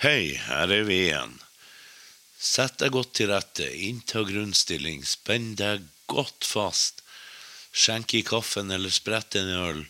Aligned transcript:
Hei, 0.00 0.32
her 0.46 0.70
er 0.72 0.86
vi 0.88 0.94
igjen. 1.10 1.34
Sett 2.40 2.78
deg 2.80 2.94
godt 2.94 3.10
til 3.18 3.28
rette, 3.28 3.66
innta 3.68 4.22
grunnstilling, 4.24 5.02
spenn 5.04 5.50
deg 5.60 5.84
godt 6.08 6.46
fast. 6.48 7.02
Skjenk 7.68 8.14
i 8.16 8.22
kaffen 8.24 8.72
eller 8.72 8.94
sprett 8.96 9.36
en 9.36 9.52
øl, 9.58 9.82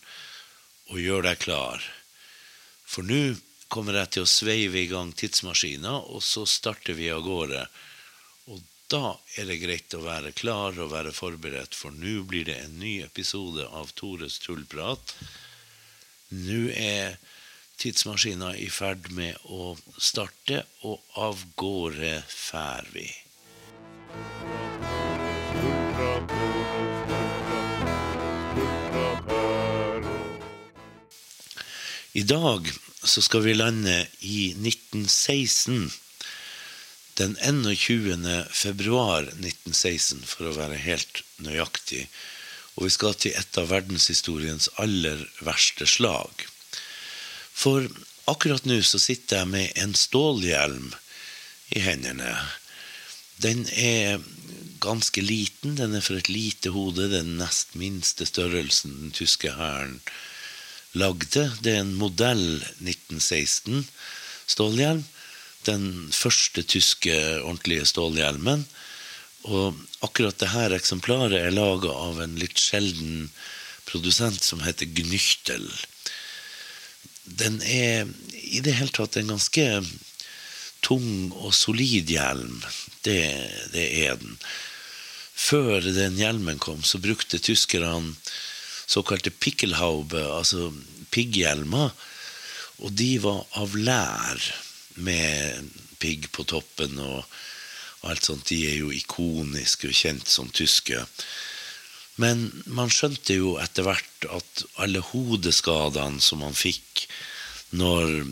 og 0.91 0.99
gjør 0.99 1.29
deg 1.29 1.39
klar. 1.47 1.87
For 2.91 3.07
nå 3.07 3.37
kommer 3.71 4.01
jeg 4.01 4.17
til 4.17 4.27
å 4.27 4.33
sveive 4.35 4.83
i 4.83 4.91
gang 4.91 5.15
tidsmaskina, 5.15 5.95
og 6.11 6.27
så 6.27 6.43
starter 6.43 6.99
vi 6.99 7.07
av 7.15 7.23
gårde. 7.23 7.63
Og 8.51 8.67
da 8.91 9.15
er 9.39 9.47
det 9.47 9.63
greit 9.63 9.95
å 9.95 10.03
være 10.03 10.35
klar 10.35 10.75
og 10.75 10.91
være 10.91 11.15
forberedt, 11.15 11.79
for 11.79 11.95
nå 11.95 12.25
blir 12.27 12.51
det 12.51 12.59
en 12.65 12.81
ny 12.83 12.97
episode 13.07 13.71
av 13.71 13.95
Tores 13.95 14.43
tullprat. 14.43 15.15
Nå 16.35 16.65
er 16.75 17.21
tidsmaskina 17.81 18.53
i 18.61 18.69
ferd 18.73 19.09
med 19.17 19.39
å 19.49 19.75
starte, 19.97 20.65
og 20.85 21.01
av 21.17 21.41
gårde 21.61 22.21
fær 22.29 22.89
vi. 22.93 23.09
I 32.13 32.23
dag 32.27 32.67
så 33.03 33.23
skal 33.23 33.45
vi 33.47 33.55
lande 33.55 33.97
i 34.21 34.51
1916. 34.53 35.91
Den 37.21 37.37
21. 37.77 38.27
februar 38.51 39.23
1916, 39.23 40.25
for 40.27 40.51
å 40.51 40.57
være 40.59 40.81
helt 40.83 41.23
nøyaktig. 41.39 42.09
Og 42.77 42.89
vi 42.89 42.95
skal 42.95 43.15
til 43.15 43.37
et 43.39 43.59
av 43.61 43.71
verdenshistoriens 43.71 44.69
aller 44.83 45.23
verste 45.47 45.87
slag. 45.87 46.49
For 47.61 47.85
akkurat 48.31 48.65
nå 48.65 48.79
så 48.87 49.01
sitter 49.03 49.43
jeg 49.43 49.53
med 49.53 49.81
en 49.83 49.93
stålhjelm 49.99 50.95
i 51.77 51.83
hendene. 51.85 52.33
Den 53.41 53.67
er 53.77 54.23
ganske 54.81 55.21
liten, 55.21 55.77
den 55.77 55.97
er 55.97 56.05
for 56.05 56.17
et 56.17 56.31
lite 56.33 56.73
hode, 56.73 57.11
den 57.13 57.35
nest 57.41 57.77
minste 57.77 58.25
størrelsen 58.29 58.97
den 59.03 59.15
tyske 59.17 59.53
hæren 59.59 59.99
lagde. 60.97 61.51
Det 61.61 61.77
er 61.77 61.85
en 61.85 61.97
modell 62.01 62.63
1916 62.81 63.85
stålhjelm. 64.49 65.05
Den 65.69 65.87
første 66.17 66.65
tyske 66.65 67.15
ordentlige 67.43 67.85
stålhjelmen. 67.93 68.65
Og 69.53 69.77
akkurat 70.05 70.41
dette 70.41 70.81
eksemplaret 70.81 71.37
er 71.37 71.53
laga 71.53 71.93
av 71.93 72.21
en 72.25 72.41
litt 72.41 72.61
sjelden 72.61 73.29
produsent 73.89 74.45
som 74.45 74.65
heter 74.65 74.89
Gnychtel. 74.97 75.69
Den 77.39 77.61
er 77.63 78.09
i 78.35 78.61
det 78.65 78.75
hele 78.79 78.93
tatt 78.95 79.19
en 79.21 79.35
ganske 79.35 79.67
tung 80.85 81.31
og 81.37 81.53
solid 81.55 82.11
hjelm. 82.11 82.59
Det, 83.05 83.21
det 83.75 83.87
er 84.05 84.19
den. 84.21 84.37
Før 85.41 85.81
den 85.81 86.19
hjelmen 86.21 86.59
kom, 86.61 86.83
så 86.85 87.01
brukte 87.01 87.41
tyskerne 87.41 88.15
såkalte 88.91 89.31
pikkelhaube, 89.31 90.21
altså 90.21 90.71
pigghjelmer. 91.15 91.95
Og 92.81 92.93
de 92.97 93.13
var 93.23 93.45
av 93.61 93.77
lær 93.77 94.43
med 95.01 95.71
pigg 96.01 96.29
på 96.35 96.45
toppen 96.49 96.99
og 97.01 97.25
alt 98.09 98.25
sånt. 98.27 98.49
De 98.49 98.59
er 98.71 98.81
jo 98.81 98.93
ikoniske 98.95 99.91
og 99.91 99.97
kjent 99.97 100.29
som 100.29 100.51
tyske. 100.53 101.05
Men 102.17 102.49
man 102.67 102.91
skjønte 102.93 103.37
jo 103.37 103.55
etter 103.63 103.87
hvert 103.87 104.27
at 104.29 104.65
alle 104.83 105.03
hodeskadene 105.13 106.21
som 106.25 106.43
man 106.45 106.57
fikk 106.57 107.07
når 107.71 108.25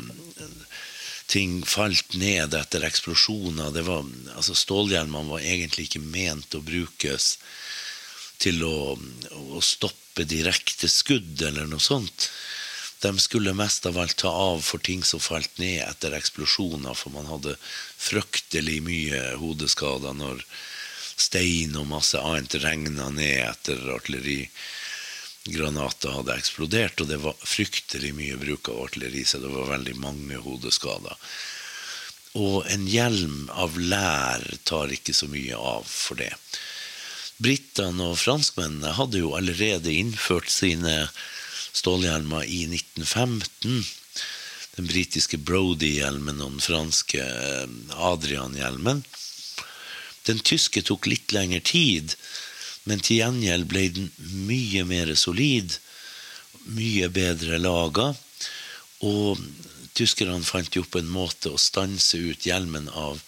ting 1.28 1.60
falt 1.68 2.16
ned 2.16 2.56
etter 2.56 2.84
eksplosjoner 2.88 3.72
det 3.74 3.84
var, 3.86 4.06
altså 4.34 4.56
Stålhjelmene 4.56 5.28
var 5.28 5.44
egentlig 5.44 5.88
ikke 5.88 6.04
ment 6.04 6.56
å 6.56 6.64
brukes 6.64 7.36
til 8.40 8.62
å, 8.64 8.97
å 8.97 9.60
stoppe 9.64 10.24
direkte 10.28 10.88
skudd 10.91 11.42
eller 11.42 11.69
noe 11.69 11.82
sånt. 11.82 12.30
De 13.03 13.12
skulle 13.22 13.54
mest 13.54 13.86
av 13.86 13.98
alt 14.00 14.16
ta 14.19 14.30
av 14.30 14.62
for 14.66 14.82
ting 14.82 15.04
som 15.06 15.22
falt 15.22 15.60
ned 15.62 15.84
etter 15.84 16.16
eksplosjoner, 16.16 16.97
for 16.98 17.14
man 17.14 17.28
hadde 17.30 17.54
fryktelig 17.62 18.80
mye 18.86 19.20
hodeskader 19.38 20.16
når 20.19 20.42
stein 21.18 21.76
og 21.78 21.86
masse 21.90 22.20
annet 22.20 22.54
regna 22.62 23.10
ned 23.10 23.40
etter 23.42 23.94
artillerigranater 23.94 26.10
hadde 26.14 26.36
eksplodert. 26.38 27.00
Og 27.02 27.08
det 27.10 27.18
var 27.22 27.34
fryktelig 27.42 28.14
mye 28.16 28.36
bruk 28.40 28.68
av 28.72 28.82
artilleri, 28.86 29.24
så 29.26 29.36
det 29.42 29.50
var 29.52 29.72
veldig 29.74 29.96
mange 30.02 30.36
hodeskader. 30.44 31.16
Og 32.38 32.56
en 32.70 32.86
hjelm 32.86 33.50
av 33.50 33.78
lær 33.80 34.58
tar 34.68 34.88
ikke 34.94 35.14
så 35.16 35.26
mye 35.30 35.56
av 35.56 35.84
for 35.88 36.14
det. 36.20 36.34
Britene 37.38 38.02
og 38.10 38.18
franskmennene 38.18 38.92
hadde 38.98 39.18
jo 39.22 39.36
allerede 39.38 39.92
innført 39.94 40.50
sine 40.50 41.08
stålhjelmer 41.78 42.42
i 42.44 42.66
1915. 42.66 43.84
Den 44.78 44.86
britiske 44.90 45.38
Brody-hjelmen 45.42 46.42
og 46.42 46.50
den 46.56 46.62
franske 46.62 47.22
Adrian-hjelmen. 47.94 49.04
Den 50.28 50.41
tyske 50.44 50.83
tok 50.84 51.09
litt 51.09 51.33
lengre 51.33 51.61
tid, 51.65 52.15
men 52.89 53.00
til 53.05 53.22
gjengjeld 53.22 53.69
ble 53.69 53.89
den 53.97 54.11
mye 54.49 54.84
mer 54.89 55.12
solid, 55.16 55.78
mye 56.69 57.09
bedre 57.12 57.61
laga. 57.61 58.11
Og 59.09 59.41
tyskerne 59.97 60.44
fant 60.44 60.77
jo 60.77 60.84
opp 60.84 60.99
en 61.00 61.11
måte 61.11 61.53
å 61.53 61.61
stanse 61.61 62.21
ut 62.21 62.47
hjelmen 62.47 62.89
av 62.93 63.22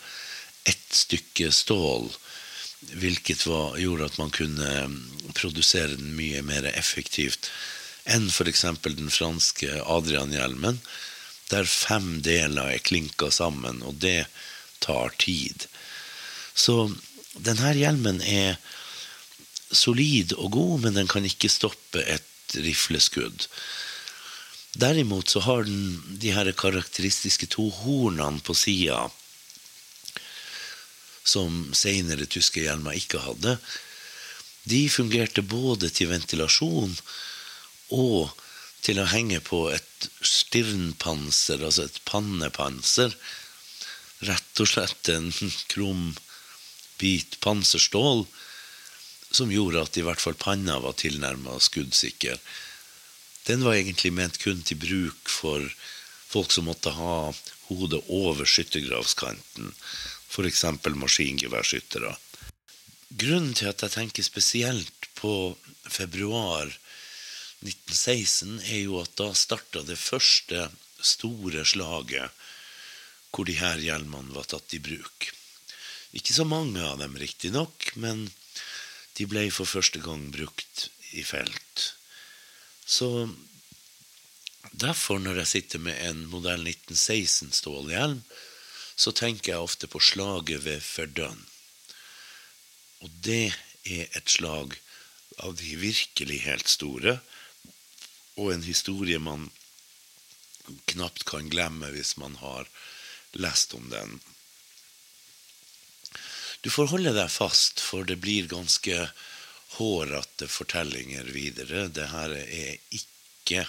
ett 0.69 0.93
stykke 0.93 1.51
stål, 1.55 2.11
hvilket 3.01 3.47
var, 3.49 3.77
gjorde 3.81 4.09
at 4.09 4.19
man 4.21 4.33
kunne 4.35 4.71
produsere 5.37 5.97
den 5.97 6.15
mye 6.17 6.43
mer 6.45 6.69
effektivt 6.73 7.51
enn 8.11 8.29
f.eks. 8.33 8.65
den 8.87 9.11
franske 9.13 9.83
Adrian-hjelmen, 9.85 10.81
der 11.51 11.69
fem 11.69 12.21
deler 12.25 12.73
er 12.75 12.85
klinka 12.85 13.29
sammen, 13.35 13.83
og 13.87 14.01
det 14.03 14.25
tar 14.81 15.13
tid. 15.21 15.67
Så 16.61 16.91
denne 17.41 17.73
hjelmen 17.77 18.21
er 18.21 18.59
solid 19.71 20.35
og 20.37 20.51
god, 20.57 20.75
men 20.85 20.99
den 20.99 21.09
kan 21.11 21.25
ikke 21.27 21.53
stoppe 21.53 22.03
et 22.03 22.57
rifleskudd. 22.59 23.47
Derimot 24.81 25.31
så 25.31 25.43
har 25.47 25.65
den 25.67 26.19
de 26.23 26.35
her 26.35 26.51
karakteristiske 26.59 27.49
to 27.51 27.69
hornene 27.81 28.43
på 28.47 28.55
sida, 28.55 29.07
som 31.25 31.71
senere 31.77 32.27
tyske 32.31 32.63
hjelmer 32.65 32.99
ikke 32.99 33.23
hadde. 33.23 33.57
De 34.71 34.85
fungerte 34.93 35.43
både 35.47 35.91
til 35.95 36.11
ventilasjon 36.11 36.95
og 37.97 38.31
til 38.85 39.01
å 39.01 39.09
henge 39.11 39.41
på 39.45 39.67
et 39.75 40.09
stirnpanser, 40.25 41.63
altså 41.67 41.87
et 41.87 42.01
pannepanser. 42.09 43.15
Rett 44.27 44.63
og 44.63 44.69
slett 44.71 45.11
en 45.13 45.31
krum 45.73 46.11
bit 47.01 47.41
panserstål 47.41 48.27
som 49.31 49.53
gjorde 49.53 49.83
at 49.83 49.97
i 49.99 50.05
hvert 50.05 50.21
fall 50.21 50.37
panna 50.39 50.79
var 50.83 50.97
tilnærma 50.99 51.59
skuddsikker. 51.63 52.39
Den 53.47 53.65
var 53.65 53.79
egentlig 53.79 54.13
ment 54.13 54.39
kun 54.43 54.63
til 54.67 54.81
bruk 54.83 55.31
for 55.31 55.65
folk 56.31 56.53
som 56.55 56.69
måtte 56.71 56.93
ha 56.95 57.33
hodet 57.71 58.03
over 58.09 58.47
skyttergravskanten, 58.47 59.73
f.eks. 60.31 60.65
maskingeværskyttere. 60.95 62.13
Grunnen 63.11 63.55
til 63.59 63.71
at 63.71 63.83
jeg 63.83 63.95
tenker 63.97 64.27
spesielt 64.27 65.09
på 65.19 65.57
februar 65.91 66.71
1916, 67.61 68.61
er 68.63 68.85
jo 68.85 69.01
at 69.03 69.17
da 69.19 69.33
starta 69.35 69.83
det 69.87 69.99
første 69.99 70.69
store 71.01 71.65
slaget 71.67 72.31
hvor 73.31 73.47
de 73.47 73.55
her 73.59 73.79
hjelmene 73.79 74.35
var 74.35 74.47
tatt 74.51 74.75
i 74.75 74.81
bruk. 74.83 75.31
Ikke 76.17 76.35
så 76.35 76.45
mange 76.49 76.83
av 76.83 76.99
dem, 76.99 77.15
riktignok, 77.19 77.93
men 77.95 78.27
de 79.19 79.27
ble 79.31 79.47
for 79.55 79.69
første 79.69 80.01
gang 80.03 80.31
brukt 80.35 80.89
i 81.15 81.23
felt. 81.27 81.85
Så 82.87 83.31
derfor, 84.73 85.21
når 85.23 85.43
jeg 85.43 85.53
sitter 85.55 85.83
med 85.83 85.99
en 86.09 86.25
modell 86.33 86.67
1916 86.67 87.53
stålhjelm, 87.61 88.25
så 89.01 89.15
tenker 89.17 89.55
jeg 89.55 89.65
ofte 89.65 89.89
på 89.89 90.03
slaget 90.03 90.65
ved 90.67 90.83
Verdun. 90.83 91.45
Og 93.01 93.13
det 93.25 93.55
er 93.87 94.11
et 94.19 94.29
slag 94.29 94.75
av 95.41 95.55
de 95.57 95.77
virkelig 95.81 96.43
helt 96.45 96.69
store, 96.69 97.21
og 98.37 98.53
en 98.53 98.67
historie 98.67 99.21
man 99.23 99.49
knapt 100.91 101.25
kan 101.29 101.49
glemme 101.51 101.89
hvis 101.95 102.17
man 102.21 102.37
har 102.43 102.69
lest 103.39 103.75
om 103.79 103.89
den 103.93 104.19
du 106.61 106.71
får 106.71 106.91
holde 106.93 107.13
deg 107.17 107.31
fast, 107.33 107.81
for 107.81 108.05
det 108.05 108.19
blir 108.21 108.51
ganske 108.51 109.09
hårete 109.79 110.49
fortellinger 110.51 111.31
videre. 111.33 111.87
Det 111.89 112.11
her 112.13 112.35
er 112.37 112.77
ikke 112.93 113.65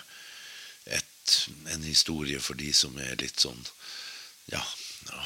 et, 0.86 1.38
en 1.72 1.84
historie 1.88 2.42
for 2.44 2.60
de 2.60 2.72
som 2.76 2.98
er 3.00 3.16
litt 3.22 3.40
sånn 3.46 3.62
ja, 4.52 4.62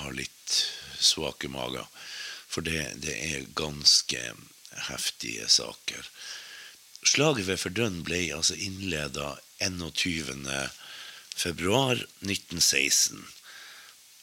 har 0.02 0.14
litt 0.14 0.58
svake 1.00 1.50
mager. 1.50 1.88
For 2.48 2.66
det, 2.66 2.84
det 3.02 3.16
er 3.32 3.50
ganske 3.58 4.22
heftige 4.90 5.48
saker. 5.50 6.06
Slaget 7.06 7.50
ved 7.50 7.62
Verdun 7.62 8.02
ble 8.06 8.22
altså 8.36 8.56
innleda 8.58 9.36
21. 9.64 10.46
februar 11.36 12.00
1916. 12.22 13.26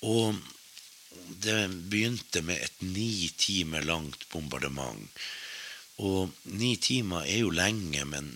Og 0.03 0.39
det 1.43 1.69
begynte 1.91 2.43
med 2.43 2.61
et 2.63 2.83
ni 2.85 3.29
timer 3.37 3.83
langt 3.87 4.29
bombardement. 4.31 5.23
Og 6.03 6.31
ni 6.45 6.77
timer 6.77 7.27
er 7.27 7.43
jo 7.45 7.55
lenge, 7.55 8.05
men 8.05 8.31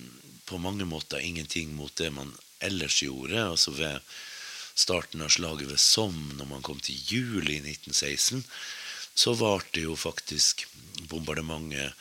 på 0.46 0.58
mange 0.62 0.87
måter 0.87 1.23
ingenting 1.23 1.75
mot 1.75 1.94
det 1.96 2.11
man 2.14 2.34
ellers 2.61 3.02
gjorde. 3.02 3.38
Altså 3.43 3.75
ved 3.76 4.00
starten 4.75 5.25
av 5.25 5.32
slaget 5.34 5.70
ved 5.70 5.81
Somme, 5.81 6.34
når 6.38 6.50
man 6.50 6.62
kom 6.67 6.81
til 6.81 6.99
juli 7.11 7.61
1916, 7.62 8.44
så 9.17 9.32
varte 9.38 9.81
jo 9.81 9.96
faktisk 9.96 10.67
bombardementet 11.08 11.94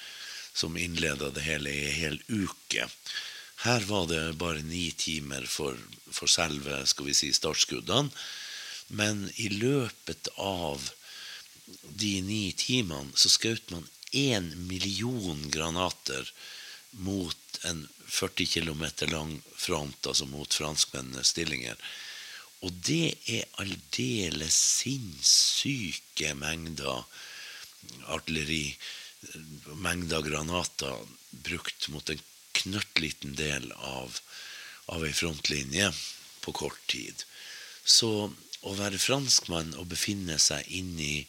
som 0.56 0.78
innleda 0.80 1.32
det 1.36 1.44
hele, 1.44 1.72
i 1.72 1.88
en 1.90 2.00
hel 2.00 2.20
uke. 2.28 2.88
Her 3.66 3.86
var 3.88 4.08
det 4.08 4.38
bare 4.40 4.64
ni 4.64 4.90
timer 4.92 5.48
for, 5.48 5.80
for 6.12 6.32
selve 6.32 6.84
skal 6.88 7.10
vi 7.10 7.16
si, 7.18 7.32
startskuddene. 7.36 8.12
Men 8.88 9.30
i 9.36 9.50
løpet 9.50 10.30
av 10.38 10.92
de 11.98 12.20
ni 12.22 12.52
timene 12.58 13.16
så 13.18 13.32
skjøt 13.34 13.72
man 13.74 13.88
én 14.16 14.52
million 14.70 15.42
granater 15.52 16.30
mot 16.92 17.60
en 17.68 17.88
40 18.06 18.46
km 18.46 18.84
lang 19.12 19.42
front, 19.56 20.08
altså 20.08 20.28
mot 20.30 20.54
franskmennenes 20.54 21.34
stillinger. 21.34 21.76
Og 22.64 22.72
det 22.88 23.18
er 23.30 23.50
aldeles 23.62 24.56
sinnssyke 24.56 26.32
mengder 26.40 27.04
artilleri, 28.14 28.76
mengder 29.82 30.24
granater, 30.26 31.02
brukt 31.46 31.90
mot 31.94 32.10
en 32.10 32.22
knøttliten 32.56 33.36
del 33.38 33.72
av, 33.76 34.22
av 34.94 35.04
ei 35.06 35.14
frontlinje 35.14 35.92
på 36.46 36.54
kort 36.56 36.82
tid. 36.90 37.26
Så 37.86 38.32
å 38.66 38.74
være 38.78 39.02
franskmann 39.02 39.76
og 39.80 39.90
befinne 39.94 40.38
seg 40.42 40.66
inni 40.74 41.26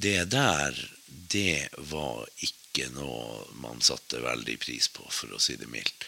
det 0.00 0.24
der, 0.32 0.74
det 1.06 1.68
var 1.90 2.24
ikke 2.42 2.88
noe 2.96 3.44
man 3.62 3.82
satte 3.84 4.22
veldig 4.24 4.56
pris 4.62 4.88
på, 4.90 5.04
for 5.10 5.34
å 5.34 5.42
si 5.42 5.58
det 5.60 5.68
mildt. 5.70 6.06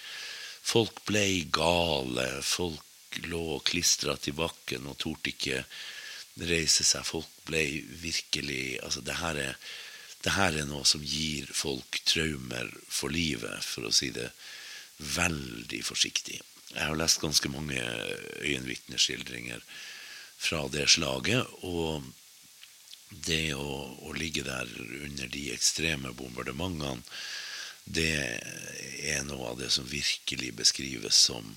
Folk 0.67 1.05
ble 1.06 1.47
gale. 1.55 2.26
Folk 2.43 3.20
lå 3.31 3.61
klistra 3.64 4.17
til 4.19 4.35
bakken 4.38 4.88
og 4.91 4.99
torde 4.99 5.31
ikke 5.31 5.62
reise 6.43 6.85
seg. 6.85 7.06
Folk 7.06 7.31
ble 7.47 7.62
virkelig 8.03 8.81
Altså, 8.82 9.05
det 9.06 9.20
her, 9.20 9.38
er, 9.38 9.55
det 10.26 10.35
her 10.35 10.58
er 10.58 10.67
noe 10.67 10.85
som 10.88 11.05
gir 11.06 11.47
folk 11.55 12.00
traumer 12.08 12.73
for 12.88 13.14
livet, 13.14 13.62
for 13.62 13.87
å 13.87 13.94
si 13.94 14.11
det 14.11 14.32
veldig 14.99 15.82
forsiktig. 15.87 16.41
Jeg 16.73 16.82
har 16.82 16.99
lest 16.99 17.23
ganske 17.23 17.49
mange 17.53 17.79
øyenvitneskildringer 18.43 19.62
fra 20.38 20.67
det 20.73 20.88
slaget. 20.93 21.47
Og 21.67 22.05
det 23.27 23.55
å, 23.55 23.81
å, 24.03 24.12
ligge 24.17 24.44
der 24.47 24.69
under 25.06 25.31
de 25.33 25.49
ekstreme 25.55 26.12
bombardementene, 26.17 27.03
det 27.87 28.41
er 29.06 29.23
noe 29.29 29.53
av 29.53 29.61
det 29.61 29.69
som 29.71 29.87
virkelig 29.87 30.50
beskrives 30.59 31.19
som 31.29 31.55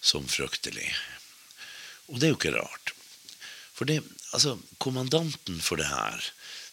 som 0.00 0.26
fryktelig. 0.28 0.92
Og 2.08 2.18
det 2.18 2.28
er 2.28 2.32
jo 2.32 2.38
ikke 2.38 2.54
rart. 2.56 2.94
For 3.74 3.88
det, 3.88 4.00
altså, 4.32 4.58
kommandanten 4.82 5.60
for 5.62 5.80
det 5.80 5.90
her, 5.90 6.30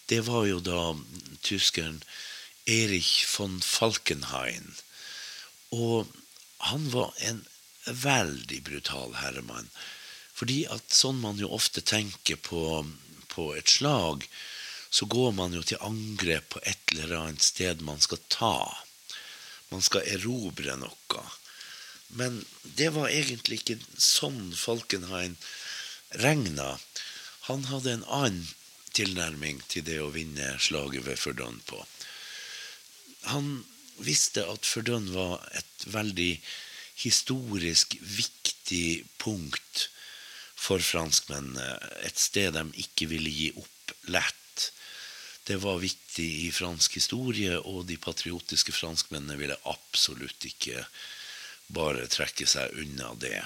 det 0.10 0.22
var 0.28 0.46
jo 0.50 0.62
da 0.64 0.94
tyskeren 1.46 2.02
Erich 2.70 3.26
von 3.30 3.60
Falkenhayn. 3.62 4.74
Og 5.74 6.10
han 6.70 6.88
var 6.94 7.14
en 7.26 7.44
veldig 7.86 8.62
brutal 8.66 9.18
herremann. 9.22 9.70
Fordi 10.36 10.66
at 10.72 10.92
sånn 10.92 11.22
man 11.24 11.40
jo 11.40 11.54
ofte 11.56 11.82
tenker 11.82 12.40
på, 12.44 12.84
på 13.32 13.52
et 13.56 13.72
slag, 13.72 14.26
så 14.96 15.08
går 15.12 15.32
man 15.36 15.56
jo 15.56 15.64
til 15.64 15.82
angrep 15.84 16.50
på 16.56 16.62
et 16.68 16.96
eller 16.96 17.16
annet 17.20 17.44
sted 17.44 17.84
man 17.84 18.02
skal 18.04 18.20
ta. 18.32 18.58
Man 19.72 19.84
skal 19.84 20.08
erobre 20.12 20.76
noe. 20.80 21.24
Men 22.20 22.44
det 22.78 22.92
var 22.96 23.12
egentlig 23.12 23.62
ikke 23.62 23.80
sånn 24.00 24.54
Falkenhayn 24.56 25.36
regna. 26.22 26.76
Han 27.50 27.66
hadde 27.72 27.96
en 27.96 28.06
annen 28.08 28.46
tilnærming 28.96 29.60
til 29.72 29.84
det 29.88 29.98
å 30.00 30.14
vinne 30.16 30.54
slaget 30.64 31.04
ved 31.08 31.20
Verdun 31.20 31.60
på. 31.68 31.82
Han 33.32 33.66
visste 34.00 34.46
at 34.48 34.68
Verdun 34.70 35.10
var 35.16 35.44
et 35.58 35.88
veldig 35.92 36.38
historisk 37.02 37.98
viktig 38.00 39.04
punkt 39.20 39.90
for 40.66 40.82
franskmennene. 40.82 41.78
Et 42.08 42.18
sted 42.20 42.56
de 42.56 42.66
ikke 42.82 43.10
ville 43.12 43.32
gi 43.32 43.52
opp 43.60 43.94
lett. 44.10 44.72
Det 45.46 45.60
var 45.62 45.84
viktig 45.84 46.28
i 46.48 46.52
fransk 46.54 46.98
historie, 46.98 47.60
og 47.60 47.86
de 47.90 48.00
patriotiske 48.02 48.74
franskmennene 48.74 49.38
ville 49.38 49.60
absolutt 49.70 50.48
ikke 50.50 50.82
bare 51.76 52.08
trekke 52.10 52.48
seg 52.50 52.74
unna 52.82 53.14
det. 53.22 53.42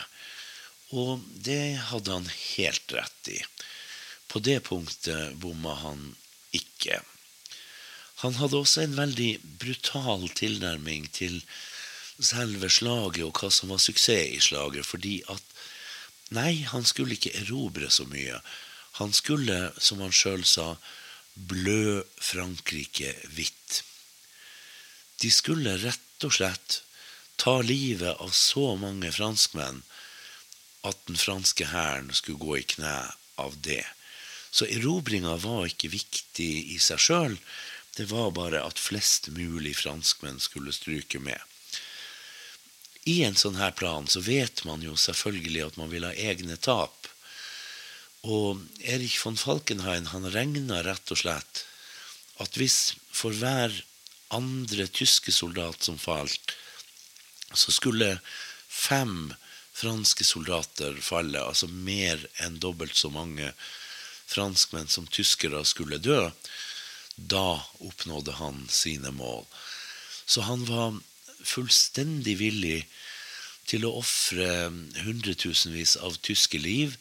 Og 0.95 1.19
det 1.45 1.79
hadde 1.91 2.15
han 2.15 2.29
helt 2.55 2.95
rett 2.95 3.31
i. 3.35 3.39
På 4.31 4.39
det 4.39 4.61
punktet 4.69 5.35
bomma 5.41 5.75
han 5.83 6.13
ikke. 6.55 7.01
Han 8.23 8.35
hadde 8.39 8.59
også 8.59 8.83
en 8.83 8.97
veldig 8.97 9.31
brutal 9.61 10.25
tilnærming 10.35 11.07
til 11.15 11.39
selve 12.19 12.67
slaget 12.71 13.23
og 13.23 13.37
hva 13.39 13.51
som 13.53 13.71
var 13.71 13.79
suksess 13.79 14.35
i 14.35 14.41
slaget, 14.43 14.87
fordi 14.87 15.19
at 15.31 15.48
Nei, 16.35 16.61
han 16.69 16.85
skulle 16.85 17.17
ikke 17.17 17.33
erobre 17.41 17.89
så 17.89 18.05
mye. 18.09 18.39
Han 18.99 19.13
skulle, 19.15 19.71
som 19.77 20.01
han 20.03 20.13
sjøl 20.13 20.45
sa, 20.45 20.75
blø 21.33 22.03
Frankrike 22.19 23.13
hvitt. 23.33 23.81
De 25.19 25.31
skulle 25.33 25.77
rett 25.81 26.27
og 26.27 26.35
slett 26.35 26.81
ta 27.39 27.59
livet 27.63 28.19
av 28.19 28.33
så 28.35 28.73
mange 28.79 29.11
franskmenn 29.15 29.81
at 30.87 30.99
den 31.07 31.19
franske 31.19 31.69
hæren 31.71 32.11
skulle 32.15 32.39
gå 32.43 32.57
i 32.59 32.67
kne 32.75 32.97
av 33.39 33.55
det. 33.63 33.83
Så 34.51 34.67
erobringa 34.67 35.35
var 35.43 35.67
ikke 35.69 35.91
viktig 35.93 36.51
i 36.75 36.79
seg 36.83 37.01
sjøl. 37.03 37.37
Det 37.95 38.07
var 38.11 38.31
bare 38.35 38.63
at 38.65 38.79
flest 38.79 39.29
mulig 39.35 39.75
franskmenn 39.79 40.39
skulle 40.43 40.75
stryke 40.75 41.21
med. 41.23 41.39
I 43.07 43.21
en 43.23 43.37
sånn 43.39 43.59
her 43.59 43.71
plan 43.71 44.07
så 44.07 44.21
vet 44.25 44.63
man 44.67 44.83
jo 44.83 44.95
selvfølgelig 44.99 45.65
at 45.67 45.77
man 45.79 45.91
vil 45.93 46.07
ha 46.07 46.11
egne 46.13 46.57
tap. 46.57 47.07
Og 48.27 48.59
Erich 48.83 49.19
von 49.23 49.39
Falkenhayn 49.39 50.11
han 50.11 50.27
regna 50.33 50.81
rett 50.83 51.13
og 51.13 51.21
slett 51.21 51.63
at 52.43 52.55
hvis 52.59 52.95
for 53.11 53.35
hver 53.35 53.73
andre 54.35 54.87
tyske 54.87 55.31
soldat 55.33 55.83
som 55.83 55.97
falt, 55.99 56.55
så 57.53 57.71
skulle 57.73 58.19
fem 58.67 59.33
franske 59.79 60.25
soldater 60.27 60.97
falle, 61.01 61.41
altså 61.41 61.69
mer 61.71 62.21
enn 62.43 62.59
dobbelt 62.61 62.95
så 62.95 63.09
mange 63.13 63.51
franskmenn 64.29 64.91
som 64.91 65.07
tyskere 65.07 65.63
skulle 65.65 66.01
dø, 66.03 66.29
da 67.15 67.59
oppnådde 67.79 68.35
han 68.39 68.65
sine 68.71 69.11
mål. 69.15 69.45
Så 70.25 70.45
han 70.45 70.65
var 70.67 70.99
fullstendig 71.43 72.37
villig 72.39 72.83
til 73.69 73.85
å 73.85 73.95
ofre 73.99 74.49
hundretusenvis 75.03 75.97
av 76.01 76.17
tyske 76.25 76.59
liv 76.61 76.97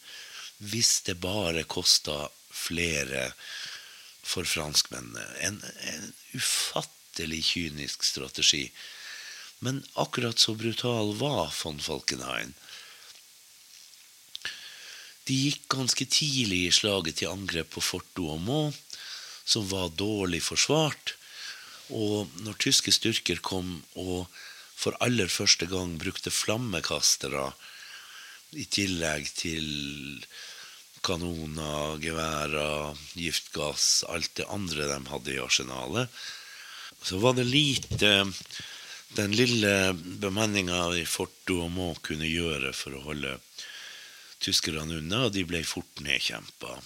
hvis 0.59 1.01
det 1.07 1.17
bare 1.23 1.65
kosta 1.71 2.27
flere 2.53 3.31
for 4.29 4.45
franskmennene. 4.45 5.25
En, 5.47 5.61
en 5.63 6.09
ufattelig 6.37 7.45
kynisk 7.53 8.05
strategi. 8.05 8.67
Men 9.65 9.81
akkurat 9.95 10.39
så 10.39 10.55
brutal 10.59 11.15
var 11.19 11.55
von 11.63 11.81
Falkenhayn. 11.83 12.53
De 15.29 15.37
gikk 15.37 15.67
ganske 15.73 16.07
tidlig 16.09 16.61
i 16.67 16.75
slaget 16.75 17.21
til 17.21 17.33
angrep 17.33 17.75
på 17.75 17.85
Fort 17.85 18.07
Douaumont, 18.17 18.77
som 19.45 19.67
var 19.69 19.93
dårlig 19.97 20.41
forsvart. 20.45 21.18
Og 21.95 22.29
når 22.45 22.59
tyske 22.61 22.93
styrker 22.93 23.41
kom 23.45 23.79
og 23.97 24.27
for 24.79 24.97
aller 25.03 25.31
første 25.33 25.67
gang 25.71 25.97
brukte 25.99 26.31
flammekastere 26.31 27.49
i 28.57 28.65
tillegg 28.71 29.27
til 29.37 29.67
kanoner, 31.05 31.99
geværer, 32.03 32.99
giftgass, 33.19 34.05
alt 34.09 34.35
det 34.39 34.47
andre 34.51 34.89
de 34.91 34.99
hadde 35.11 35.35
i 35.35 35.41
arsenalet, 35.43 36.09
så 37.03 37.19
var 37.23 37.37
det 37.39 37.47
lite 37.47 38.13
den 39.17 39.33
lille 39.33 39.95
bemanninga 40.21 40.89
i 40.99 41.05
Fort 41.09 41.35
Douaumont 41.49 42.01
kunne 42.05 42.29
gjøre 42.29 42.75
for 42.77 42.97
å 42.97 43.05
holde 43.07 43.39
tyskerne 44.43 45.01
unna, 45.01 45.25
og 45.27 45.35
de 45.35 45.45
ble 45.49 45.63
fort 45.67 46.03
nedkjempa. 46.05 46.79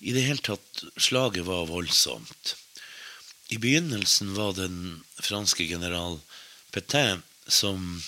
I 0.00 0.14
det 0.16 0.24
hele 0.26 0.44
tatt, 0.44 0.84
slaget 0.96 1.46
var 1.48 1.68
voldsomt. 1.68 2.54
I 3.50 3.58
begynnelsen 3.58 4.34
var 4.34 4.52
den 4.54 5.02
franske 5.18 5.64
general 5.66 6.20
Petain 6.70 7.22
som 7.46 8.02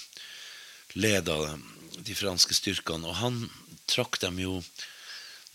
leda 0.94 1.58
de 1.98 2.14
franske 2.14 2.54
styrkene, 2.54 3.08
og 3.10 3.18
han 3.18 3.40
trakk 3.90 4.20
dem 4.22 4.38
jo 4.38 4.60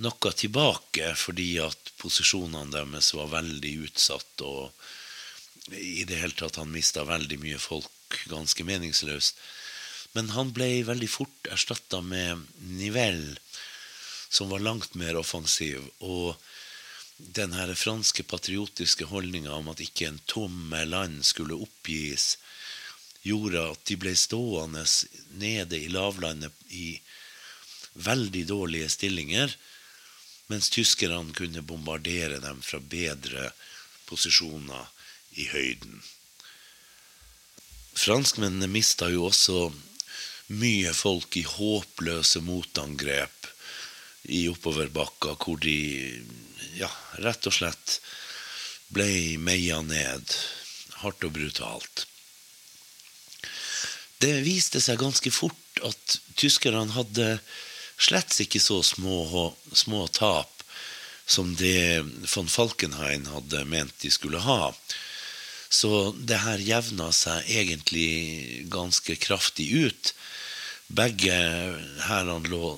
noe 0.04 0.32
tilbake 0.36 1.14
fordi 1.18 1.54
at 1.64 1.94
posisjonene 2.02 2.68
deres 2.74 3.14
var 3.16 3.32
veldig 3.32 3.74
utsatt, 3.88 4.44
og 4.44 5.72
i 5.72 6.04
det 6.08 6.20
hele 6.20 6.36
tatt 6.38 6.60
han 6.60 6.72
mista 6.72 7.08
veldig 7.08 7.40
mye 7.42 7.60
folk 7.60 8.20
ganske 8.32 8.68
meningsløst. 8.68 9.40
Men 10.16 10.32
han 10.36 10.54
ble 10.56 10.84
veldig 10.88 11.10
fort 11.12 11.50
erstatta 11.52 12.02
med 12.04 12.44
Nivelle, 12.76 13.36
som 14.30 14.52
var 14.52 14.64
langt 14.64 14.96
mer 15.00 15.18
offensiv. 15.20 15.84
Og 16.00 16.36
den 17.18 17.76
franske 17.76 18.24
patriotiske 18.24 19.06
holdninga 19.06 19.52
om 19.52 19.72
at 19.72 19.82
ikke 19.82 20.08
en 20.08 20.20
tomme 20.26 20.84
land 20.86 21.26
skulle 21.26 21.58
oppgis, 21.58 22.38
gjorde 23.26 23.64
at 23.72 23.86
de 23.90 23.98
ble 23.98 24.14
stående 24.16 24.84
nede 25.42 25.80
i 25.80 25.90
lavlandet 25.90 26.54
i 26.70 27.00
veldig 27.98 28.44
dårlige 28.48 28.90
stillinger, 28.94 29.56
mens 30.48 30.70
tyskerne 30.70 31.34
kunne 31.34 31.66
bombardere 31.66 32.40
dem 32.40 32.62
fra 32.62 32.80
bedre 32.80 33.50
posisjoner 34.06 34.88
i 35.42 35.50
høyden. 35.52 36.00
Franskmennene 37.98 38.70
mista 38.70 39.10
jo 39.10 39.26
også 39.28 39.72
mye 40.54 40.94
folk 40.96 41.36
i 41.36 41.44
håpløse 41.44 42.40
motangrep 42.46 43.50
i 44.28 44.48
oppoverbakka, 44.52 45.36
hvor 45.40 45.60
de 45.64 45.78
ja, 46.78 46.90
rett 47.24 47.48
og 47.48 47.56
slett 47.56 47.98
ble 48.94 49.38
meia 49.42 49.82
ned 49.84 50.36
hardt 51.02 51.26
og 51.28 51.34
brutalt. 51.36 52.06
Det 54.22 54.34
viste 54.46 54.82
seg 54.82 55.00
ganske 55.02 55.32
fort 55.34 55.82
at 55.86 56.20
tyskerne 56.40 56.90
hadde 56.96 57.38
slett 57.98 58.34
ikke 58.42 58.62
så 58.62 58.82
små, 58.86 59.52
små 59.74 60.06
tap 60.14 60.54
som 61.28 61.52
det 61.60 62.02
von 62.32 62.48
Falkenhayn 62.48 63.28
hadde 63.30 63.66
ment 63.68 63.94
de 64.02 64.10
skulle 64.14 64.40
ha. 64.42 64.72
Så 65.70 66.14
det 66.16 66.40
her 66.46 66.62
jevna 66.64 67.12
seg 67.12 67.50
egentlig 67.52 68.64
ganske 68.72 69.18
kraftig 69.20 69.68
ut. 69.76 70.14
Begge 70.88 71.36
hærene 72.08 72.48
lå 72.48 72.78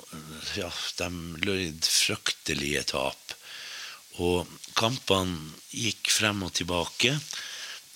ja, 0.58 0.70
de 0.98 1.08
løyd 1.46 1.86
fryktelige 1.86 2.82
tap. 2.90 3.36
Og 4.18 4.48
kampene 4.78 5.54
gikk 5.70 6.10
frem 6.10 6.42
og 6.42 6.52
tilbake. 6.58 7.14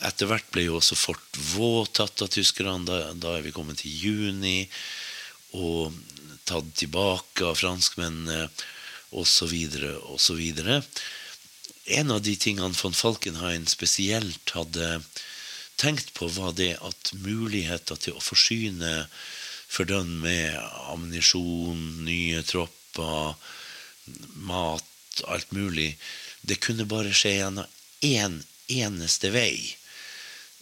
Etter 0.06 0.30
hvert 0.30 0.46
ble 0.54 0.68
jo 0.68 0.78
også 0.78 0.98
Fort 0.98 1.40
Vaux 1.54 1.90
tatt 1.96 2.22
av 2.22 2.30
tyskerne. 2.30 2.86
Da, 2.86 3.00
da, 3.18 3.34
er 3.34 3.46
vi 3.46 3.54
kommet 3.54 3.82
til 3.82 3.90
juni. 3.90 4.68
Og 5.58 5.94
tatt 6.46 6.70
tilbake 6.78 7.50
av 7.50 7.58
franskmennene 7.58 8.48
osv. 9.18 9.54
osv. 10.14 10.42
En 11.98 12.10
av 12.14 12.22
de 12.24 12.34
tingene 12.38 12.78
von 12.78 12.94
Falkenhayn 12.96 13.66
spesielt 13.68 14.54
hadde 14.54 14.98
tenkt 15.76 16.14
på, 16.14 16.30
var 16.38 16.54
det 16.54 16.76
at 16.86 17.12
muligheter 17.18 17.98
til 17.98 18.14
å 18.14 18.22
forsyne 18.22 19.08
Verdun 19.74 20.18
med 20.22 20.58
ammunisjon, 20.90 22.04
nye 22.06 22.42
tropper, 22.46 23.34
mat, 24.34 24.84
alt 25.26 25.50
mulig, 25.52 25.96
det 26.42 26.60
kunne 26.62 26.86
bare 26.86 27.14
skje 27.14 27.38
gjennom 27.38 27.66
én 28.04 28.42
eneste 28.68 29.30
vei, 29.34 29.76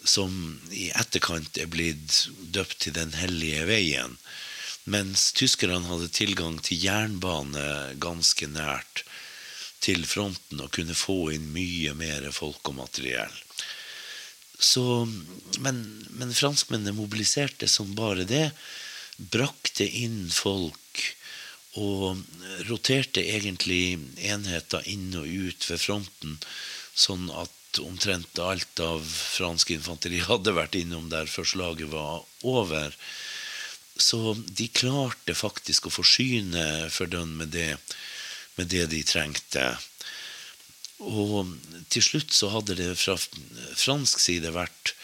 som 0.04 0.60
i 0.70 0.90
etterkant 0.98 1.58
er 1.58 1.70
blitt 1.70 2.26
døpt 2.54 2.78
til 2.84 2.96
Den 2.96 3.12
hellige 3.18 3.66
veien. 3.68 4.16
Mens 4.84 5.30
tyskerne 5.38 5.86
hadde 5.86 6.10
tilgang 6.10 6.58
til 6.58 6.82
jernbane 6.82 7.94
ganske 8.02 8.48
nært 8.50 9.04
til 9.82 10.06
fronten 10.06 10.62
og 10.62 10.72
kunne 10.74 10.96
få 10.98 11.32
inn 11.34 11.52
mye 11.54 11.94
mer 11.98 12.26
folk 12.34 12.70
og 12.70 12.78
materiell. 12.80 13.34
Så, 14.62 14.82
men, 15.58 15.78
men 16.14 16.34
franskmennene 16.34 16.94
mobiliserte 16.94 17.66
som 17.70 17.94
bare 17.98 18.26
det. 18.26 18.46
Brakte 19.18 19.86
inn 19.86 20.30
folk 20.32 21.02
og 21.80 22.20
roterte 22.68 23.22
egentlig 23.24 23.96
enheter 24.20 24.84
inn 24.92 25.12
og 25.16 25.26
ut 25.26 25.66
ved 25.70 25.80
fronten, 25.80 26.38
sånn 26.94 27.30
at 27.32 27.80
omtrent 27.80 28.36
alt 28.42 28.80
av 28.84 29.04
fransk 29.06 29.72
infanteri 29.72 30.20
hadde 30.30 30.56
vært 30.56 30.76
innom 30.80 31.08
der 31.12 31.30
før 31.30 31.48
slaget 31.48 31.92
var 31.92 32.24
over. 32.44 32.92
Så 33.96 34.34
de 34.48 34.68
klarte 34.72 35.36
faktisk 35.36 35.86
å 35.86 35.94
forsyne 35.94 36.90
Verdun 36.92 37.36
med 37.38 37.52
det, 37.56 37.76
med 38.56 38.68
det 38.72 38.88
de 38.92 39.02
trengte. 39.06 39.66
Og 41.02 41.54
til 41.92 42.04
slutt 42.04 42.32
så 42.34 42.50
hadde 42.52 42.76
det 42.78 42.92
fra 43.00 43.16
fransk 43.18 44.20
side 44.22 44.52
vært 44.54 44.94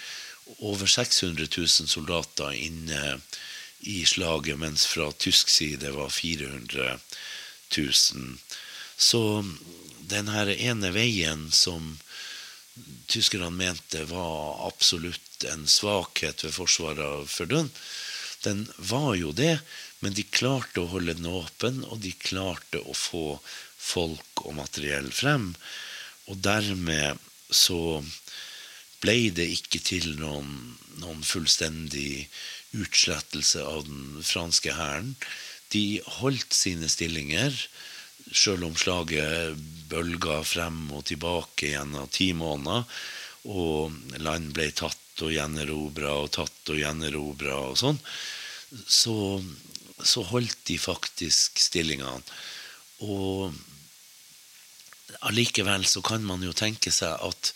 over 0.65 0.89
600 0.89 1.49
000 1.51 1.91
soldater 1.91 2.55
inne 2.57 3.19
i 3.81 4.05
slaget, 4.07 4.59
mens 4.59 4.87
fra 4.87 5.11
tysk 5.13 5.49
side 5.49 5.91
var 5.95 6.11
400 6.11 6.99
000. 7.77 8.39
Så 8.97 9.23
den 10.11 10.29
her 10.29 10.51
ene 10.51 10.91
veien 10.95 11.49
som 11.53 11.97
tyskerne 13.07 13.51
mente 13.55 14.05
var 14.11 14.67
absolutt 14.67 15.45
en 15.53 15.67
svakhet 15.71 16.45
ved 16.45 16.55
forsvaret 16.55 17.05
av 17.05 17.31
Verdun, 17.31 17.71
den 18.43 18.67
var 18.77 19.15
jo 19.19 19.33
det, 19.35 19.59
men 20.01 20.15
de 20.15 20.23
klarte 20.23 20.83
å 20.83 20.91
holde 20.93 21.17
den 21.19 21.31
åpen, 21.31 21.83
og 21.85 22.03
de 22.05 22.13
klarte 22.15 22.83
å 22.83 22.95
få 22.95 23.41
folk 23.79 24.45
og 24.47 24.55
materiell 24.59 25.11
frem. 25.15 25.51
Og 26.31 26.39
dermed 26.45 27.19
så 27.51 28.03
ble 29.03 29.31
det 29.35 29.49
ikke 29.55 29.81
til 29.83 30.15
noen, 30.19 30.77
noen 31.03 31.23
fullstendig 31.27 32.29
utslettelse 32.77 33.63
av 33.65 33.87
den 33.89 34.23
franske 34.25 34.75
hæren. 34.77 35.15
De 35.73 36.01
holdt 36.21 36.55
sine 36.57 36.89
stillinger, 36.91 37.55
sjøl 38.33 38.67
om 38.67 38.77
slaget 38.77 39.57
bølga 39.89 40.43
frem 40.45 40.89
og 40.93 41.07
tilbake 41.09 41.73
gjennom 41.73 42.11
ti 42.13 42.33
måneder, 42.37 42.85
og 43.49 44.19
land 44.21 44.53
ble 44.57 44.69
tatt 44.77 45.23
og 45.25 45.33
gjenerobra 45.33 46.13
og 46.23 46.33
tatt 46.37 46.73
og 46.73 46.79
gjenerobra 46.79 47.57
og 47.71 47.79
sånn, 47.81 47.99
så, 48.85 49.17
så, 50.05 50.25
holdt 50.29 50.61
de 50.69 50.77
faktisk 50.81 51.61
stillingene. 51.63 52.21
Og 53.09 53.55
allikevel 55.25 55.87
så 55.89 56.03
kan 56.05 56.25
man 56.27 56.45
jo 56.45 56.53
tenke 56.53 56.93
seg 56.93 57.17
at 57.25 57.53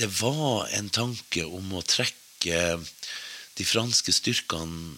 det 0.00 0.08
var 0.18 0.66
en 0.76 0.90
tanke 0.92 1.46
om 1.46 1.70
å 1.78 1.84
trekke 1.86 2.80
de 3.56 3.66
franske 3.66 4.12
styrkene 4.14 4.96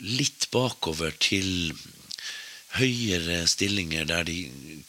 litt 0.00 0.48
bakover 0.54 1.12
til 1.20 1.72
høyere 2.78 3.42
stillinger 3.50 4.06
der 4.08 4.26
de 4.28 4.38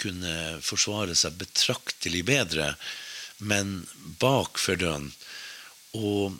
kunne 0.01 0.35
forsvare 0.63 1.15
seg 1.17 1.39
betraktelig 1.41 2.23
bedre, 2.29 2.75
men 3.41 3.81
bak 4.21 4.61
Verdun 4.61 5.09
og 5.97 6.37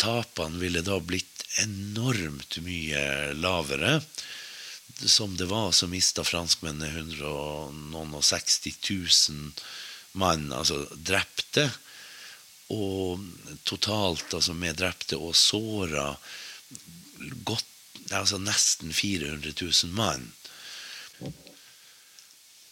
tapene 0.00 0.58
ville 0.58 0.82
da 0.82 0.96
blitt 1.04 1.44
enormt 1.62 2.58
mye 2.64 3.34
lavere. 3.36 4.00
Som 5.00 5.36
det 5.36 5.46
var, 5.48 5.70
så 5.72 5.88
mista 5.88 6.24
franskmennene 6.26 6.90
160 6.92 8.74
000 9.30 9.52
mann, 10.20 10.50
altså 10.52 10.82
drepte. 10.92 11.70
Og 12.70 13.24
totalt, 13.66 14.34
altså 14.34 14.54
med 14.54 14.78
drepte 14.78 15.18
og 15.18 15.34
såra, 15.36 16.14
Altså 18.10 18.38
nesten 18.42 18.90
400 18.92 19.52
000 19.60 19.92
mann. 19.94 20.32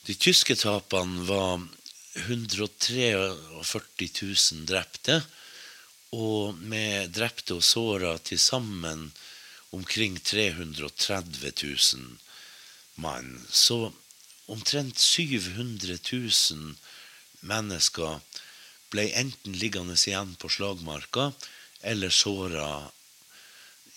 De 0.08 0.14
tyske 0.14 0.56
tapene 0.58 1.26
var 1.28 1.60
143 2.18 3.10
000 4.22 4.64
drepte 4.66 5.20
og 6.16 6.56
med 6.58 7.12
drepte 7.14 7.58
og 7.58 7.62
såra 7.62 8.16
til 8.18 8.40
sammen 8.40 9.12
omkring 9.76 10.18
330 10.18 11.52
000 11.62 12.18
mann. 13.04 13.46
Så 13.50 13.92
omtrent 14.46 14.98
700 14.98 15.98
000 16.12 16.74
mennesker 17.40 18.20
ble 18.92 19.08
enten 19.20 19.56
liggende 19.60 19.96
igjen 19.98 20.34
på 20.40 20.50
slagmarka 20.52 21.32
eller 21.80 22.10
såra 22.10 22.68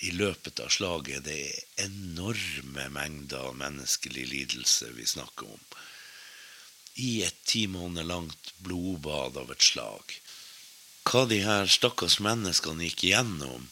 i 0.01 0.11
løpet 0.11 0.59
av 0.59 0.69
slaget. 0.73 1.23
Det 1.25 1.37
er 1.47 1.85
enorme 1.85 2.87
mengder 2.93 3.53
menneskelig 3.57 4.25
lidelse 4.33 4.91
vi 4.97 5.05
snakker 5.05 5.53
om. 5.53 5.65
i 6.95 7.23
et 7.23 7.37
ti 7.47 7.67
måneder 7.71 8.03
langt 8.03 8.49
blodbad 8.59 9.37
av 9.39 9.51
et 9.53 9.63
slag. 9.63 10.11
Hva 11.07 11.23
de 11.25 11.37
her 11.45 11.69
stakkars 11.71 12.17
menneskene 12.19 12.89
gikk 12.89 13.05
igjennom, 13.07 13.69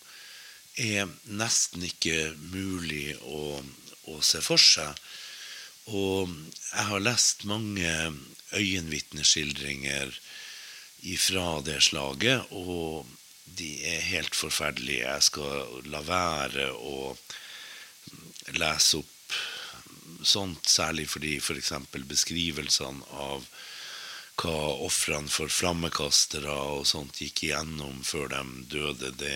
er 0.80 1.12
nesten 1.28 1.84
ikke 1.84 2.32
mulig 2.54 3.18
å, 3.20 3.60
å 4.08 4.16
se 4.24 4.40
for 4.42 4.62
seg. 4.64 4.96
Og 5.92 6.32
jeg 6.32 6.86
har 6.92 7.04
lest 7.04 7.44
mange 7.50 7.92
øyenvitneskildringer 8.56 10.16
ifra 11.02 11.62
det 11.62 11.80
slaget, 11.84 12.52
og 12.52 13.08
de 13.60 13.72
er 13.88 14.02
helt 14.12 14.36
forferdelige. 14.36 15.06
Jeg 15.08 15.26
skal 15.30 15.86
la 15.92 16.02
være 16.06 16.70
å 16.74 17.16
lese 18.58 19.02
opp 19.02 19.38
sånt, 20.26 20.68
særlig 20.68 21.08
fordi 21.10 21.38
f.eks. 21.40 21.74
For 21.92 22.08
beskrivelsene 22.10 23.06
av 23.24 23.48
hva 24.40 24.58
ofrene 24.86 25.32
for 25.32 25.52
flammekastere 25.52 26.52
og 26.52 26.88
sånt 26.88 27.20
gikk 27.20 27.44
igjennom 27.48 28.04
før 28.08 28.30
de 28.32 28.44
døde, 28.72 29.12
det, 29.20 29.36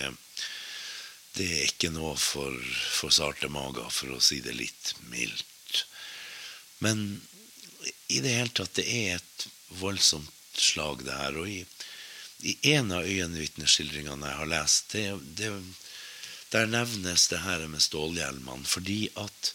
det 1.36 1.48
er 1.58 1.66
ikke 1.68 1.92
noe 1.92 2.14
for, 2.20 2.56
for 2.96 3.12
sarte 3.12 3.50
mager, 3.52 3.90
for 3.92 4.16
å 4.16 4.22
si 4.24 4.40
det 4.44 4.56
litt 4.56 4.94
mildt. 5.12 5.84
Men 6.84 7.20
i 8.08 8.20
det 8.24 8.32
hele 8.32 8.52
tatt, 8.56 8.76
det 8.80 8.86
er 8.88 9.18
et 9.18 9.46
voldsomt 9.80 10.30
slag, 10.60 11.04
det 11.06 11.16
her. 11.18 11.38
Og 11.40 11.50
i, 11.50 11.60
i 12.44 12.56
en 12.74 12.92
av 12.94 13.08
øyenvitneskildringene 13.08 14.30
jeg 14.30 14.40
har 14.40 14.50
lest, 14.50 14.94
det, 14.94 15.06
det, 15.40 15.50
der 16.54 16.70
nevnes 16.70 17.28
det 17.32 17.42
her 17.44 17.66
med 17.70 17.82
stålhjelmene. 17.82 18.68
Fordi 18.68 19.08
at 19.20 19.52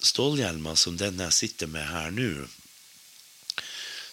stålhjelmer 0.00 0.78
som 0.78 0.96
den 1.00 1.20
jeg 1.26 1.36
sitter 1.36 1.70
med 1.70 1.88
her 1.90 2.10
nå, 2.14 2.30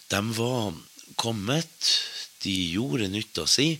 de 0.08 0.20
var 0.38 0.76
kommet, 1.20 1.90
de 2.44 2.54
gjorde 2.72 3.10
nytta 3.12 3.44
si, 3.48 3.74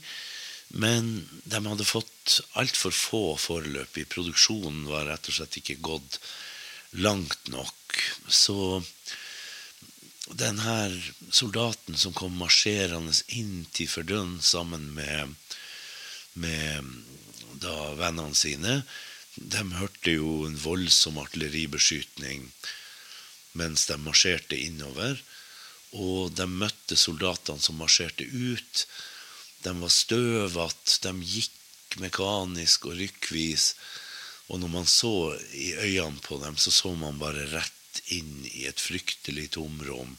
men 0.69 1.23
de 1.49 1.61
hadde 1.65 1.87
fått 1.89 2.41
altfor 2.61 2.93
få 2.93 3.23
foreløpig. 3.41 4.05
Produksjonen 4.13 4.85
var 4.91 5.09
rett 5.09 5.31
og 5.31 5.39
slett 5.39 5.57
ikke 5.61 5.81
gått 5.81 6.19
langt 7.01 7.49
nok. 7.49 7.97
Så 8.29 8.83
den 10.37 10.59
her 10.61 10.95
soldaten 11.31 11.97
som 11.97 12.13
kom 12.17 12.37
marsjerende 12.37 13.15
inn 13.29 13.67
til 13.73 13.89
Verdun 13.93 14.39
sammen 14.45 14.91
med, 14.95 15.35
med 16.35 16.91
da 17.63 17.95
vennene 17.99 18.37
sine, 18.37 18.83
de 19.39 19.63
hørte 19.79 20.13
jo 20.13 20.45
en 20.47 20.59
voldsom 20.59 21.19
artilleribeskytning 21.23 22.49
mens 23.59 23.87
de 23.89 23.97
marsjerte 24.03 24.59
innover. 24.59 25.19
Og 25.97 26.35
de 26.37 26.45
møtte 26.51 26.99
soldatene 27.01 27.63
som 27.65 27.79
marsjerte 27.81 28.27
ut. 28.29 28.85
De 29.65 29.73
var 29.81 29.93
støvete, 29.93 30.99
de 31.07 31.13
gikk 31.25 31.97
mekanisk 32.03 32.91
og 32.91 32.99
rykkvis. 33.01 33.73
Og 34.49 34.61
når 34.61 34.73
man 34.75 34.87
så 34.89 35.15
i 35.57 35.73
øynene 35.75 36.21
på 36.25 36.39
dem, 36.45 36.57
så 36.57 36.71
så 36.73 36.95
man 36.95 37.19
bare 37.21 37.49
inn 38.15 38.47
i 38.53 38.67
et 38.71 38.81
fryktelig 38.81 39.51
tomrom. 39.57 40.17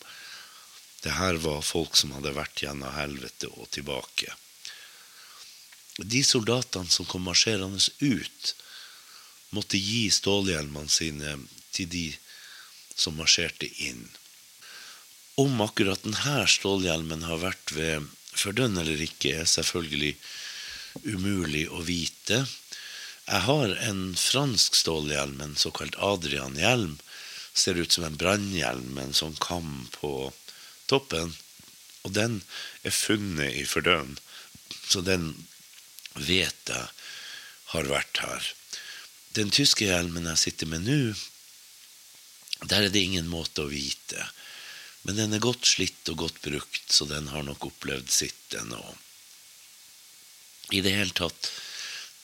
Det 1.03 1.15
her 1.15 1.39
var 1.43 1.63
folk 1.63 1.95
som 1.95 2.11
hadde 2.17 2.35
vært 2.35 2.63
gjennom 2.63 2.93
helvete 2.95 3.49
og 3.55 3.69
tilbake. 3.75 4.33
De 5.99 6.23
soldatene 6.23 6.91
som 6.91 7.07
kom 7.07 7.25
marsjerende 7.27 7.79
ut, 7.99 8.55
måtte 9.55 9.79
gi 9.81 10.07
stålhjelmene 10.13 10.91
sine 10.91 11.35
til 11.73 11.89
de 11.91 12.05
som 12.95 13.17
marsjerte 13.17 13.67
inn. 13.83 14.05
Om 15.39 15.61
akkurat 15.63 16.03
denne 16.03 16.43
stålhjelmen 16.51 17.23
har 17.27 17.41
vært 17.41 17.73
ved 17.75 18.07
fordønn 18.35 18.77
eller 18.79 18.99
ikke, 19.03 19.39
er 19.41 19.49
selvfølgelig 19.49 20.15
umulig 21.07 21.65
å 21.71 21.81
vite. 21.87 22.43
Jeg 23.29 23.45
har 23.45 23.75
en 23.87 24.03
fransk 24.19 24.75
stålhjelm, 24.75 25.39
en 25.41 25.55
såkalt 25.59 25.95
Adrian-hjelm. 26.01 26.97
Ser 27.53 27.79
ut 27.79 27.91
som 27.91 28.05
en 28.07 28.17
brannhjelm 28.19 28.93
med 28.95 29.09
en 29.09 29.19
sånn 29.21 29.37
kam 29.41 29.89
på 29.95 30.31
toppen. 30.91 31.33
Og 32.07 32.13
den 32.15 32.41
er 32.87 32.95
funnet 32.95 33.57
i 33.59 33.65
Fordøen, 33.67 34.15
så 34.89 35.01
den 35.05 35.33
vet 36.15 36.71
jeg 36.71 36.87
har 37.73 37.89
vært 37.91 38.21
her. 38.23 38.47
Den 39.37 39.51
tyske 39.53 39.85
hjelmen 39.85 40.27
jeg 40.31 40.41
sitter 40.41 40.69
med 40.71 40.87
nå, 40.87 41.01
der 42.65 42.87
er 42.87 42.93
det 42.93 43.03
ingen 43.05 43.29
måte 43.29 43.65
å 43.65 43.71
vite. 43.71 44.25
Men 45.03 45.19
den 45.19 45.35
er 45.35 45.43
godt 45.43 45.67
slitt 45.69 46.09
og 46.11 46.23
godt 46.25 46.41
brukt, 46.43 46.91
så 46.91 47.07
den 47.07 47.29
har 47.31 47.45
nok 47.47 47.69
opplevd 47.69 48.09
sitt 48.11 48.55
ennå. 48.57 48.81
I 50.75 50.81
det 50.85 50.93
hele 50.93 51.15
tatt 51.15 51.51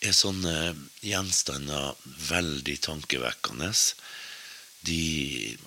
er 0.05 0.13
sånne 0.13 0.75
gjenstander 1.05 1.95
veldig 2.27 2.75
tankevekkende. 2.85 3.71
De 4.87 5.57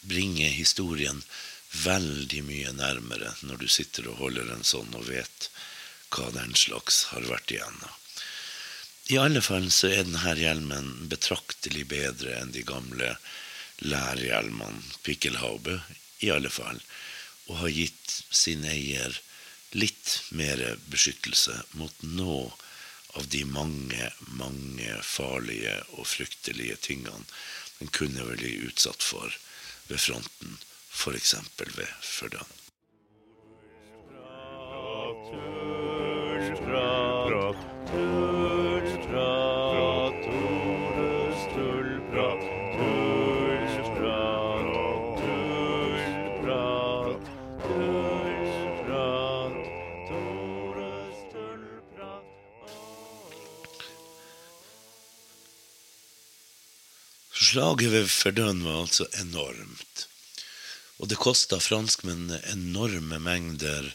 bringer 0.00 0.50
historien 0.50 1.22
veldig 1.84 2.42
mye 2.46 2.72
nærmere 2.74 3.32
når 3.46 3.62
du 3.62 3.68
sitter 3.70 4.08
og 4.10 4.20
holder 4.24 4.50
en 4.54 4.66
sånn 4.66 4.90
og 4.98 5.06
vet 5.10 5.50
hva 6.10 6.30
den 6.34 6.56
slags 6.58 7.04
har 7.12 7.26
vært 7.30 7.52
igjennom. 7.54 7.96
I 9.10 9.18
alle 9.18 9.42
fall 9.42 9.70
så 9.74 9.90
er 9.90 10.04
denne 10.06 10.34
hjelmen 10.38 10.90
betraktelig 11.10 11.86
bedre 11.90 12.36
enn 12.38 12.52
de 12.54 12.62
gamle 12.66 13.14
lærhjelmene, 13.82 14.82
Pikkelhaube, 15.02 15.80
i 16.20 16.30
alle 16.30 16.50
fall, 16.52 16.78
og 17.48 17.62
har 17.62 17.72
gitt 17.74 18.16
sin 18.30 18.66
eier 18.68 19.16
litt 19.72 20.18
mer 20.36 20.60
beskyttelse 20.90 21.56
mot 21.80 22.02
nå 22.02 22.42
av 23.18 23.26
de 23.32 23.42
mange, 23.48 24.10
mange 24.38 24.98
farlige 25.02 25.74
og 25.96 26.06
fryktelige 26.06 26.76
tingene 26.90 27.24
den 27.80 27.88
kunne 27.88 28.24
bli 28.36 28.56
utsatt 28.68 29.02
for 29.02 29.36
ved 29.88 30.00
fronten, 30.00 30.58
f.eks. 30.90 31.34
ved 31.58 31.86
Førdan. 32.00 32.46
Slaget 57.50 57.90
ved 57.90 58.06
Verdun 58.06 58.60
var 58.62 58.76
altså 58.84 59.08
enormt. 59.18 60.04
Og 61.02 61.08
det 61.10 61.16
kosta 61.18 61.56
franskmennene 61.58 62.38
enorme 62.52 63.18
mengder 63.18 63.88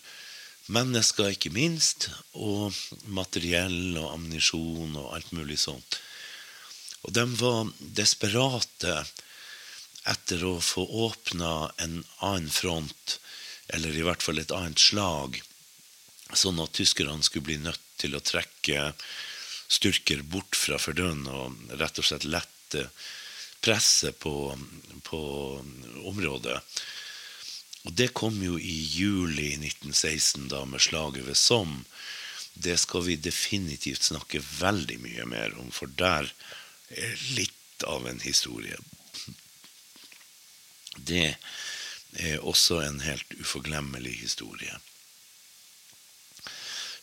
mennesker, 0.75 1.29
ikke 1.31 1.53
minst, 1.55 2.09
og 2.33 2.75
materiell 3.07 3.95
og 4.01 4.09
ammunisjon 4.17 4.97
og 4.99 5.07
alt 5.15 5.31
mulig 5.37 5.61
sånt. 5.63 5.99
Og 7.07 7.15
de 7.15 7.23
var 7.39 7.71
desperate 7.79 8.97
etter 10.11 10.43
å 10.43 10.57
få 10.59 10.83
åpna 11.07 11.55
en 11.79 12.01
annen 12.27 12.51
front, 12.51 13.19
eller 13.71 13.95
i 13.95 14.03
hvert 14.03 14.25
fall 14.25 14.43
et 14.43 14.51
annet 14.51 14.83
slag, 14.83 15.39
sånn 16.35 16.59
at 16.59 16.75
tyskerne 16.75 17.23
skulle 17.23 17.53
bli 17.53 17.61
nødt 17.63 17.91
til 18.03 18.19
å 18.19 18.25
trekke 18.33 18.89
styrker 19.71 20.27
bort 20.27 20.59
fra 20.59 20.81
Verdun 20.81 21.23
og 21.31 21.77
rett 21.79 22.03
og 22.03 22.11
slett 22.11 22.27
lette 22.27 22.89
presset 23.65 24.19
på, 24.21 24.35
på 25.03 25.21
området. 26.05 26.59
Og 27.85 27.93
det 27.93 28.13
kom 28.17 28.37
jo 28.41 28.57
i 28.57 28.75
juli 28.97 29.51
1916, 29.57 30.47
da 30.49 30.63
med 30.69 30.81
slaget 30.81 31.25
ved 31.27 31.37
Somme. 31.37 31.83
Det 32.53 32.77
skal 32.79 33.03
vi 33.03 33.17
definitivt 33.19 34.07
snakke 34.07 34.39
veldig 34.39 34.97
mye 35.03 35.25
mer 35.27 35.57
om, 35.59 35.71
for 35.75 35.91
der 35.99 36.29
er 36.89 37.23
litt 37.35 37.83
av 37.83 38.07
en 38.07 38.21
historie. 38.23 38.77
Det 40.95 41.35
er 42.15 42.39
også 42.39 42.79
en 42.85 43.01
helt 43.03 43.35
uforglemmelig 43.41 44.15
historie. 44.21 44.79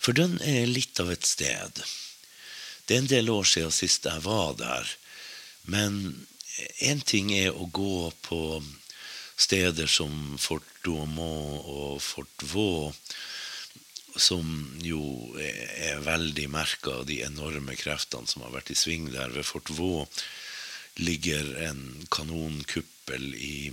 For 0.03 0.17
den 0.17 0.39
er 0.41 0.67
litt 0.67 0.99
av 1.03 1.13
et 1.13 1.29
sted. 1.29 1.83
Det 2.87 2.97
er 2.97 3.05
en 3.05 3.13
del 3.13 3.31
år 3.31 3.47
siden 3.47 3.75
sist 3.75 4.09
jeg 4.09 4.25
var 4.25 4.57
der. 4.59 4.89
Men 5.69 6.27
Én 6.85 7.01
ting 7.01 7.33
er 7.33 7.55
å 7.55 7.69
gå 7.73 8.11
på 8.27 8.41
steder 9.41 9.89
som 9.89 10.37
Fort 10.39 10.69
Douaumont 10.85 11.65
og 11.73 12.03
Fort 12.05 12.45
Vaux, 12.53 12.97
som 14.21 14.45
jo 14.85 15.33
er 15.41 16.03
veldig 16.05 16.49
merka 16.53 16.99
av 17.01 17.07
de 17.09 17.23
enorme 17.25 17.77
kreftene 17.81 18.29
som 18.29 18.45
har 18.45 18.53
vært 18.53 18.75
i 18.75 18.77
sving 18.77 19.09
der. 19.15 19.33
Ved 19.33 19.49
Fort 19.49 19.73
Vaux 19.73 20.23
ligger 21.01 21.55
en 21.65 21.83
kanonkuppel 22.13 23.31
i, 23.35 23.73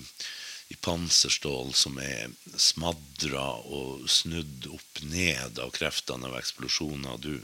i 0.71 0.77
panserstål 0.79 1.73
som 1.75 1.99
er 1.99 2.31
smadra 2.55 3.49
og 3.67 4.07
snudd 4.07 4.69
opp 4.71 5.03
ned 5.11 5.59
av 5.59 5.75
kreftene 5.75 6.31
av 6.31 6.39
eksplosjoner. 6.39 7.19
Du 7.19 7.35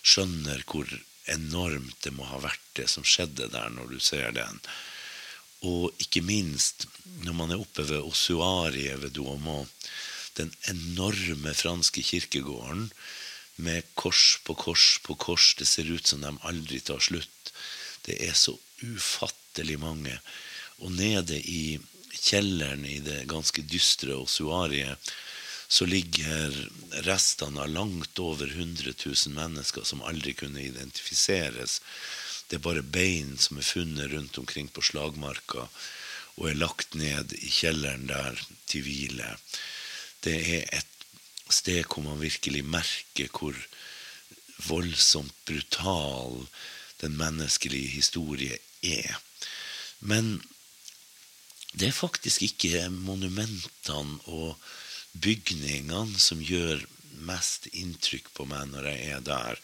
skjønner 0.00 0.64
hvor 0.64 0.88
enormt 1.30 1.96
det 2.04 2.12
må 2.16 2.26
ha 2.28 2.40
vært, 2.42 2.64
det 2.78 2.88
som 2.90 3.06
skjedde 3.06 3.48
der, 3.52 3.70
når 3.72 3.94
du 3.94 4.00
ser 4.02 4.34
den. 4.36 4.60
Og 5.64 5.94
ikke 6.02 6.24
minst 6.24 6.86
når 7.24 7.36
man 7.38 7.54
er 7.54 7.62
oppe 7.62 7.86
ved 7.88 8.04
Ossuariet 8.04 9.00
ved 9.02 9.14
Duomo, 9.16 9.64
den 10.36 10.50
enorme 10.68 11.54
franske 11.54 12.02
kirkegården 12.02 12.88
med 13.56 13.86
kors 13.94 14.40
på 14.44 14.56
kors 14.58 14.98
på 15.04 15.14
kors. 15.14 15.54
Det 15.58 15.66
ser 15.68 15.90
ut 15.90 16.06
som 16.06 16.24
de 16.24 16.32
aldri 16.42 16.80
tar 16.82 17.00
slutt. 17.00 17.52
Det 18.04 18.18
er 18.26 18.34
så 18.36 18.56
ufattelig 18.82 19.78
mange. 19.80 20.16
Og 20.82 20.92
nede 20.92 21.38
i 21.38 21.78
kjelleren 22.14 22.84
i 22.86 22.98
det 23.04 23.24
ganske 23.30 23.62
dystre 23.62 24.16
ossuariet 24.18 25.14
så 25.68 25.86
ligger 25.86 26.54
restene 27.06 27.64
av 27.64 27.68
langt 27.68 28.18
over 28.18 28.46
100 28.46 28.92
000 29.06 29.34
mennesker 29.34 29.84
som 29.84 30.02
aldri 30.02 30.34
kunne 30.38 30.62
identifiseres. 30.62 31.80
Det 32.48 32.58
er 32.58 32.66
bare 32.66 32.82
bein 32.82 33.36
som 33.40 33.58
er 33.58 33.66
funnet 33.66 34.12
rundt 34.12 34.38
omkring 34.38 34.68
på 34.68 34.84
slagmarka 34.84 35.68
og 36.34 36.48
er 36.50 36.58
lagt 36.58 36.96
ned 36.98 37.32
i 37.38 37.50
kjelleren 37.50 38.08
der 38.10 38.38
til 38.66 38.84
hvile. 38.86 39.36
Det 40.24 40.36
er 40.58 40.68
et 40.80 40.94
sted 41.52 41.84
hvor 41.86 42.04
man 42.04 42.22
virkelig 42.22 42.64
merker 42.66 43.30
hvor 43.32 43.56
voldsomt 44.68 45.34
brutal 45.46 46.44
den 47.00 47.16
menneskelige 47.18 47.88
historie 47.98 48.58
er. 48.82 49.20
Men 50.00 50.38
det 51.74 51.88
er 51.88 51.96
faktisk 51.96 52.42
ikke 52.46 52.88
monumentene 52.90 54.20
og 54.30 54.58
bygningene 55.14 56.18
som 56.20 56.42
gjør 56.42 56.82
mest 57.24 57.68
inntrykk 57.72 58.32
på 58.36 58.46
meg 58.50 58.68
når 58.72 58.90
jeg 58.90 59.12
er 59.16 59.22
der. 59.24 59.60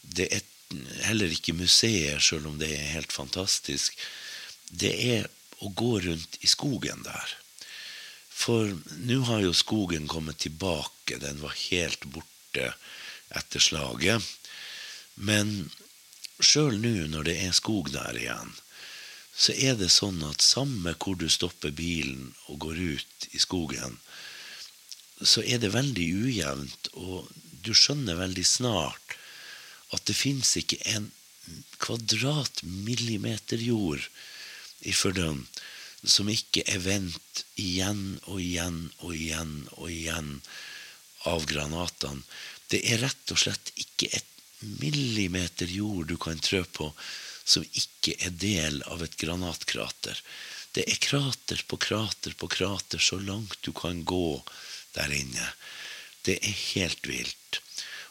Det 0.00 0.28
er 0.32 0.46
heller 1.04 1.32
ikke 1.34 1.56
museet, 1.58 2.22
sjøl 2.22 2.48
om 2.50 2.58
det 2.60 2.70
er 2.74 2.94
helt 2.94 3.12
fantastisk. 3.12 3.98
Det 4.70 4.92
er 5.16 5.28
å 5.60 5.70
gå 5.76 5.98
rundt 6.06 6.38
i 6.40 6.48
skogen 6.50 7.04
der. 7.04 7.36
For 8.30 8.70
nå 9.04 9.20
har 9.28 9.42
jo 9.44 9.52
skogen 9.56 10.08
kommet 10.08 10.40
tilbake. 10.40 11.18
Den 11.20 11.42
var 11.42 11.56
helt 11.68 12.06
borte 12.08 12.72
etter 13.36 13.60
slaget. 13.60 14.24
Men 15.20 15.68
sjøl 16.40 16.78
nå 16.80 16.94
når 17.12 17.28
det 17.28 17.36
er 17.44 17.56
skog 17.56 17.92
der 17.92 18.16
igjen, 18.16 18.54
så 19.36 19.52
er 19.52 19.76
det 19.80 19.90
sånn 19.92 20.22
at 20.26 20.44
samme 20.44 20.94
hvor 21.00 21.18
du 21.20 21.28
stopper 21.32 21.72
bilen 21.72 22.32
og 22.48 22.60
går 22.64 22.80
ut 22.96 23.28
i 23.36 23.40
skogen, 23.40 23.98
så 25.20 25.42
er 25.44 25.60
det 25.62 25.72
veldig 25.74 26.06
ujevnt, 26.24 26.90
og 26.96 27.28
du 27.64 27.72
skjønner 27.76 28.18
veldig 28.20 28.46
snart 28.46 29.16
at 29.94 30.04
det 30.08 30.16
fins 30.16 30.54
ikke 30.56 30.78
en 30.94 31.10
kvadratmillimeter 31.82 33.60
jord 33.64 34.04
i 34.86 34.94
Førdøen 34.96 35.44
som 36.00 36.30
ikke 36.32 36.62
er 36.70 36.80
vendt 36.80 37.44
igjen 37.60 38.20
og 38.24 38.40
igjen 38.40 38.86
og 39.04 39.12
igjen 39.16 39.56
og 39.76 39.90
igjen 39.92 40.30
av 41.28 41.44
granatene. 41.48 42.22
Det 42.70 42.80
er 42.88 43.02
rett 43.02 43.34
og 43.34 43.40
slett 43.42 43.72
ikke 43.76 44.08
et 44.16 44.30
millimeter 44.80 45.68
jord 45.68 46.08
du 46.08 46.16
kan 46.20 46.40
trø 46.40 46.62
på 46.64 46.88
som 47.44 47.64
ikke 47.66 48.14
er 48.22 48.32
del 48.40 48.80
av 48.88 49.02
et 49.04 49.16
granatkrater. 49.20 50.16
Det 50.72 50.84
er 50.86 51.02
krater 51.02 51.64
på 51.66 51.80
krater 51.82 52.36
på 52.38 52.48
krater 52.48 53.02
så 53.02 53.18
langt 53.18 53.58
du 53.66 53.72
kan 53.76 54.04
gå 54.06 54.40
der 54.96 55.12
inne. 55.14 55.50
Det 56.26 56.38
er 56.40 56.62
helt 56.74 57.06
vilt. 57.08 57.60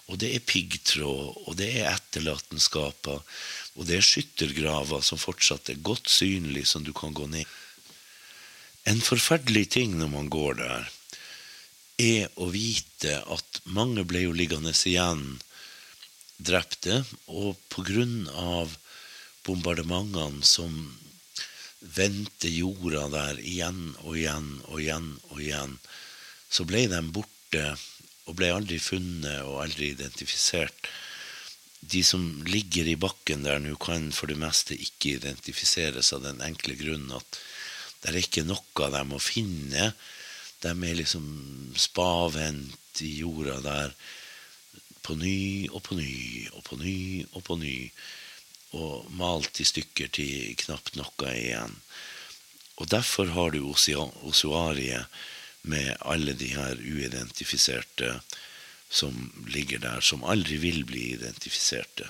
Og 0.09 0.17
det 0.21 0.31
er 0.33 0.45
piggtråd, 0.45 1.43
og 1.45 1.57
det 1.59 1.69
er 1.77 1.91
etterlatenskaper, 1.91 3.19
og 3.77 3.85
det 3.85 3.99
er 3.99 4.05
skyttergraver 4.05 5.03
som 5.05 5.21
fortsatt 5.21 5.69
er 5.69 5.83
godt 5.85 6.09
synlig, 6.09 6.65
som 6.67 6.83
du 6.85 6.91
kan 6.97 7.13
gå 7.13 7.27
ned. 7.29 7.45
En 8.89 9.01
forferdelig 9.05 9.67
ting 9.75 9.93
når 9.99 10.09
man 10.15 10.31
går 10.33 10.57
der, 10.63 10.89
er 11.99 12.31
å 12.39 12.47
vite 12.49 13.19
at 13.27 13.61
mange 13.67 14.05
ble 14.07 14.23
jo 14.23 14.33
liggende 14.33 14.73
igjen 14.87 15.37
drepte, 16.39 17.03
og 17.27 17.59
på 17.69 17.83
grunn 17.85 18.23
av 18.31 18.73
bombardementene 19.45 20.45
som 20.47 20.73
vendte 21.79 22.49
jorda 22.51 23.05
der 23.11 23.39
igjen 23.43 23.93
og 24.03 24.15
igjen 24.17 24.49
og 24.67 24.79
igjen 24.81 25.09
og 25.29 25.43
igjen, 25.43 25.75
så 26.49 26.65
ble 26.67 26.88
de 26.89 26.99
borte 27.13 27.63
og 28.29 28.38
ble 28.38 28.51
aldri 28.53 28.79
funnet 28.81 29.41
og 29.45 29.62
aldri 29.63 29.93
identifisert. 29.93 30.89
De 31.79 32.01
som 32.03 32.23
ligger 32.45 32.89
i 32.89 32.97
bakken 32.99 33.45
der 33.45 33.62
nå, 33.63 33.75
kan 33.81 34.09
for 34.13 34.29
det 34.29 34.38
meste 34.41 34.75
ikke 34.75 35.15
identifiseres 35.17 36.12
av 36.13 36.25
den 36.25 36.41
enkle 36.45 36.75
grunnen 36.79 37.15
at 37.17 37.39
det 38.01 38.12
er 38.12 38.21
ikke 38.21 38.47
noe 38.47 38.85
av 38.85 38.93
dem 38.95 39.15
å 39.15 39.21
finne. 39.21 39.91
De 40.63 40.71
er 40.71 40.99
liksom 40.99 41.25
spavent 41.79 43.01
i 43.03 43.12
jorda 43.21 43.59
der 43.63 43.95
på 45.03 45.15
ny 45.19 45.67
og 45.71 45.81
på 45.88 45.97
ny 45.97 46.47
og 46.53 46.63
på 46.67 46.77
ny 46.79 46.99
og 47.31 47.43
på 47.47 47.57
ny. 47.59 47.75
Og 48.77 49.09
malt 49.17 49.59
i 49.63 49.65
stykker 49.65 50.12
til 50.13 50.53
knapt 50.62 50.99
noe 50.99 51.31
igjen. 51.33 51.73
Og 52.79 52.88
derfor 52.91 53.31
har 53.33 53.55
du 53.55 53.63
osuariet 53.65 55.09
med 55.61 55.95
alle 56.01 56.33
de 56.33 56.53
her 56.55 56.79
uidentifiserte 56.79 58.19
som 58.89 59.31
ligger 59.47 59.79
der, 59.79 60.01
som 60.01 60.23
aldri 60.23 60.57
vil 60.57 60.83
bli 60.85 61.11
identifiserte. 61.13 62.09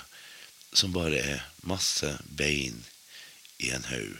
Som 0.72 0.94
bare 0.94 1.18
er 1.18 1.46
masse 1.66 2.14
bein 2.24 2.84
i 3.58 3.72
en 3.74 3.84
haug. 3.90 4.16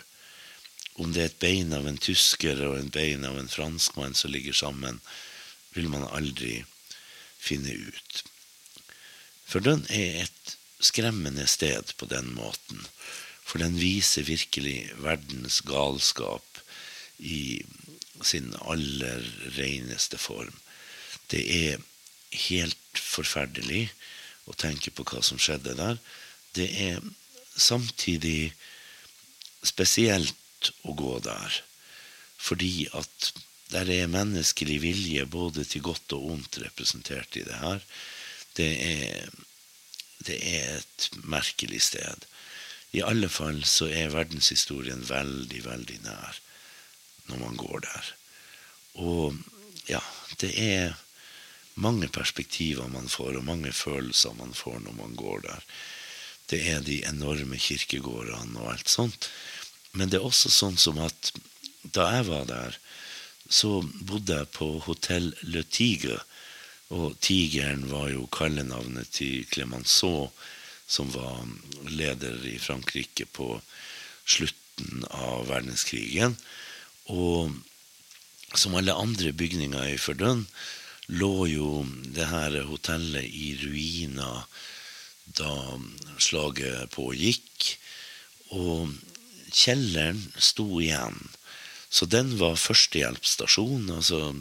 Om 1.00 1.14
det 1.14 1.22
er 1.22 1.30
et 1.30 1.40
bein 1.40 1.72
av 1.72 1.86
en 1.88 2.00
tysker 2.00 2.60
og 2.66 2.76
en 2.76 2.90
bein 2.92 3.24
av 3.24 3.38
en 3.40 3.48
franskmann 3.48 4.16
som 4.18 4.32
ligger 4.34 4.56
sammen, 4.56 5.00
vil 5.72 5.88
man 5.88 6.08
aldri 6.10 6.64
finne 7.40 7.72
ut. 7.72 8.22
For 9.46 9.64
den 9.64 9.86
er 9.88 10.26
et 10.26 10.56
skremmende 10.82 11.46
sted 11.48 11.94
på 11.96 12.08
den 12.10 12.34
måten. 12.36 12.82
For 13.46 13.62
den 13.62 13.78
viser 13.80 14.28
virkelig 14.28 14.90
verdens 15.00 15.60
galskap 15.66 16.60
i 17.18 17.62
sin 18.26 18.52
aller 18.61 19.24
reneste 19.56 20.18
form. 20.20 20.54
Det 21.30 21.42
er 21.54 21.80
helt 22.50 23.00
forferdelig 23.00 23.88
å 24.50 24.56
tenke 24.59 24.92
på 24.94 25.06
hva 25.09 25.22
som 25.24 25.40
skjedde 25.40 25.76
der. 25.78 25.98
Det 26.56 26.68
er 26.88 27.02
samtidig 27.56 28.52
spesielt 29.66 30.72
å 30.88 30.94
gå 30.96 31.18
der, 31.24 31.61
fordi 32.40 32.88
at 32.96 33.33
der 33.70 33.90
er 33.92 34.11
menneskelig 34.11 34.80
vilje 34.83 35.26
både 35.30 35.64
til 35.68 35.85
godt 35.87 36.16
og 36.16 36.33
ondt 36.35 36.59
representert 36.64 37.37
i 37.38 37.44
det 37.46 37.61
her. 37.61 37.85
Det 38.59 38.70
er, 38.83 39.28
det 40.26 40.38
er 40.42 40.80
et 40.80 41.09
merkelig 41.22 41.85
sted. 41.87 42.26
I 42.90 43.04
alle 43.06 43.28
fall 43.30 43.62
så 43.68 43.87
er 43.87 44.11
verdenshistorien 44.11 45.04
veldig, 45.06 45.61
veldig 45.68 46.00
nær 46.09 46.40
når 47.30 47.44
man 47.44 47.60
går 47.60 47.86
der. 47.86 48.10
Og 49.00 49.38
ja, 49.88 50.02
det 50.42 50.50
er 50.58 50.98
mange 51.80 52.10
perspektiver 52.12 52.90
man 52.92 53.08
får, 53.08 53.38
og 53.38 53.46
mange 53.46 53.72
følelser 53.72 54.36
man 54.38 54.52
får 54.54 54.80
når 54.84 54.96
man 54.98 55.16
går 55.18 55.46
der. 55.46 55.64
Det 56.50 56.60
er 56.72 56.82
de 56.82 57.00
enorme 57.06 57.58
kirkegårdene 57.58 58.58
og 58.58 58.72
alt 58.74 58.90
sånt. 58.90 59.30
Men 59.92 60.10
det 60.10 60.18
er 60.20 60.26
også 60.26 60.50
sånn 60.52 60.78
som 60.78 60.98
at 61.02 61.32
da 61.82 62.10
jeg 62.16 62.26
var 62.28 62.46
der, 62.50 62.76
så 63.50 63.80
bodde 64.06 64.36
jeg 64.36 64.50
på 64.54 64.68
Hotell 64.86 65.32
Le 65.42 65.62
Tigre. 65.66 66.20
Og 66.94 67.16
Tigeren 67.22 67.86
var 67.90 68.10
jo 68.10 68.26
kallenavnet 68.34 69.10
til 69.14 69.46
Clemenceau, 69.50 70.30
som 70.90 71.10
var 71.14 71.46
leder 71.86 72.42
i 72.50 72.58
Frankrike 72.58 73.26
på 73.30 73.60
slutten 74.26 75.04
av 75.10 75.46
verdenskrigen. 75.50 76.36
Og 77.11 77.53
som 78.59 78.75
alle 78.79 78.94
andre 78.94 79.33
bygninger 79.37 79.92
i 79.92 79.99
Verdun 80.03 80.46
lå 81.11 81.35
jo 81.51 81.70
det 82.14 82.29
her 82.31 82.57
hotellet 82.68 83.27
i 83.27 83.55
ruiner 83.62 84.46
da 85.38 85.53
slaget 86.23 86.90
pågikk. 86.94 87.75
Og 88.55 88.94
kjelleren 89.51 90.23
sto 90.38 90.66
igjen. 90.83 91.18
Så 91.90 92.07
den 92.07 92.37
var 92.38 92.59
førstehjelpsstasjon. 92.59 93.90
Altså 93.94 94.35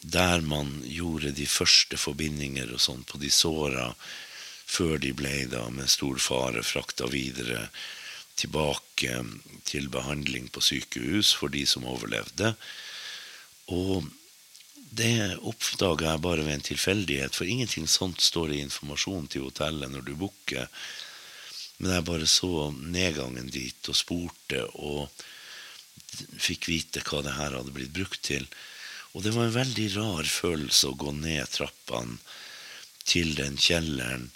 der 0.00 0.40
man 0.40 0.80
gjorde 0.86 1.34
de 1.36 1.46
første 1.50 1.98
forbindinger 2.00 2.70
og 2.74 2.82
sånn 2.82 3.02
på 3.06 3.18
de 3.20 3.30
såra 3.34 3.90
før 4.70 5.00
de 5.02 5.10
ble 5.16 5.46
da 5.50 5.66
med 5.74 5.90
stor 5.90 6.20
fare 6.22 6.62
frakta 6.64 7.08
videre 7.10 7.66
tilbake 8.40 9.20
til 9.68 9.90
behandling 9.92 10.48
på 10.52 10.62
sykehus 10.64 11.34
for 11.36 11.52
de 11.52 11.66
som 11.68 11.86
overlevde. 11.88 12.54
Og 13.70 14.08
det 14.90 15.38
oppdaga 15.46 16.14
jeg 16.14 16.22
bare 16.24 16.44
ved 16.46 16.56
en 16.56 16.66
tilfeldighet, 16.72 17.36
for 17.36 17.46
ingenting 17.46 17.86
sånt 17.88 18.22
står 18.24 18.56
i 18.56 18.62
informasjonen 18.64 19.28
til 19.30 19.46
hotellet 19.46 19.92
når 19.92 20.08
du 20.08 20.16
booker. 20.18 20.66
Men 21.78 21.94
jeg 21.94 22.08
bare 22.08 22.26
så 22.28 22.70
nedgangen 22.74 23.52
dit 23.54 23.88
og 23.88 23.96
spurte 23.96 24.64
og 24.74 25.06
fikk 26.42 26.66
vite 26.68 27.04
hva 27.06 27.22
det 27.24 27.36
her 27.36 27.54
hadde 27.54 27.74
blitt 27.76 27.94
brukt 27.94 28.22
til. 28.26 28.48
Og 29.14 29.24
det 29.24 29.32
var 29.34 29.46
en 29.46 29.56
veldig 29.56 29.86
rar 29.94 30.26
følelse 30.26 30.90
å 30.90 30.98
gå 30.98 31.14
ned 31.16 31.46
trappene 31.54 32.18
til 33.06 33.32
den 33.38 33.56
kjelleren 33.58 34.28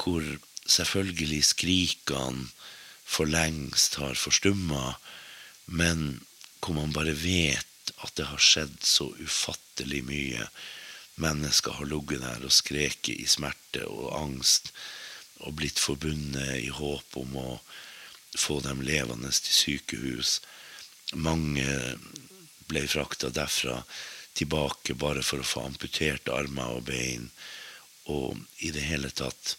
hvor 0.00 0.24
selvfølgelig 0.68 1.44
skrikene 1.52 2.48
for 3.12 3.28
lengst 3.28 3.98
har 4.00 4.16
forstumma, 4.16 4.96
men 5.66 6.22
hvor 6.62 6.76
man 6.78 6.94
bare 6.96 7.14
vet 7.18 7.92
at 8.02 8.14
det 8.16 8.28
har 8.30 8.40
skjedd 8.40 8.78
så 8.86 9.10
ufattelig 9.20 10.02
mye. 10.06 10.46
Mennesker 11.20 11.76
har 11.76 11.90
ligget 11.90 12.22
der 12.24 12.46
og 12.46 12.54
skreket 12.54 13.18
i 13.18 13.28
smerte 13.28 13.84
og 13.90 14.12
angst 14.16 14.72
og 15.42 15.56
blitt 15.58 15.80
forbundet 15.82 16.62
i 16.62 16.70
håp 16.72 17.18
om 17.18 17.36
å 17.36 17.48
få 18.38 18.60
dem 18.64 18.80
levende 18.86 19.30
til 19.34 19.58
sykehus. 19.58 20.38
Mange 21.12 21.66
ble 22.70 22.86
frakta 22.88 23.28
derfra 23.34 23.82
tilbake 24.38 24.96
bare 24.96 25.24
for 25.26 25.42
å 25.42 25.48
få 25.48 25.66
amputert 25.66 26.30
armer 26.32 26.78
og 26.78 26.86
bein. 26.88 27.28
Og 28.08 28.38
i 28.64 28.72
det 28.74 28.86
hele 28.88 29.12
tatt 29.12 29.56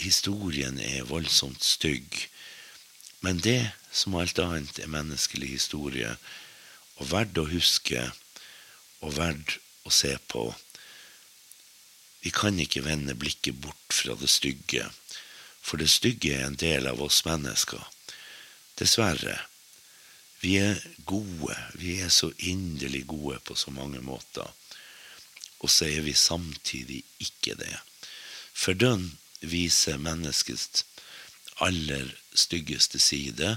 Historien 0.00 0.78
er 0.80 1.04
voldsomt 1.04 1.62
stygg. 1.66 2.14
Men 3.22 3.38
det, 3.38 3.70
som 3.92 4.16
alt 4.18 4.38
annet, 4.42 4.80
er 4.82 4.90
menneskelig 4.90 5.52
historie 5.54 6.16
og 6.98 7.08
verdt 7.12 7.38
å 7.38 7.46
huske 7.50 8.08
og 9.02 9.14
verdt 9.14 9.58
å 9.86 9.92
se 9.94 10.16
på. 10.30 10.48
Vi 12.22 12.30
kan 12.34 12.58
ikke 12.62 12.84
vende 12.86 13.14
blikket 13.18 13.58
bort 13.62 13.94
fra 13.94 14.14
det 14.18 14.30
stygge, 14.30 14.88
for 15.62 15.78
det 15.78 15.90
stygge 15.90 16.34
er 16.34 16.48
en 16.48 16.58
del 16.58 16.86
av 16.90 17.02
oss 17.02 17.22
mennesker. 17.26 17.82
Dessverre. 18.78 19.38
Vi 20.42 20.56
er 20.58 20.80
gode, 21.06 21.54
vi 21.78 22.00
er 22.02 22.10
så 22.10 22.32
inderlig 22.42 23.04
gode 23.10 23.38
på 23.46 23.54
så 23.58 23.70
mange 23.74 24.02
måter. 24.02 24.48
Og 25.62 25.70
så 25.70 25.86
er 25.86 26.02
vi 26.02 26.14
samtidig 26.18 27.04
ikke 27.22 27.54
det. 27.60 27.76
For 28.50 28.74
den 28.74 29.12
viser 29.38 30.02
menneskets 30.02 30.82
aller 31.60 32.08
styggeste 32.34 32.98
side, 33.02 33.56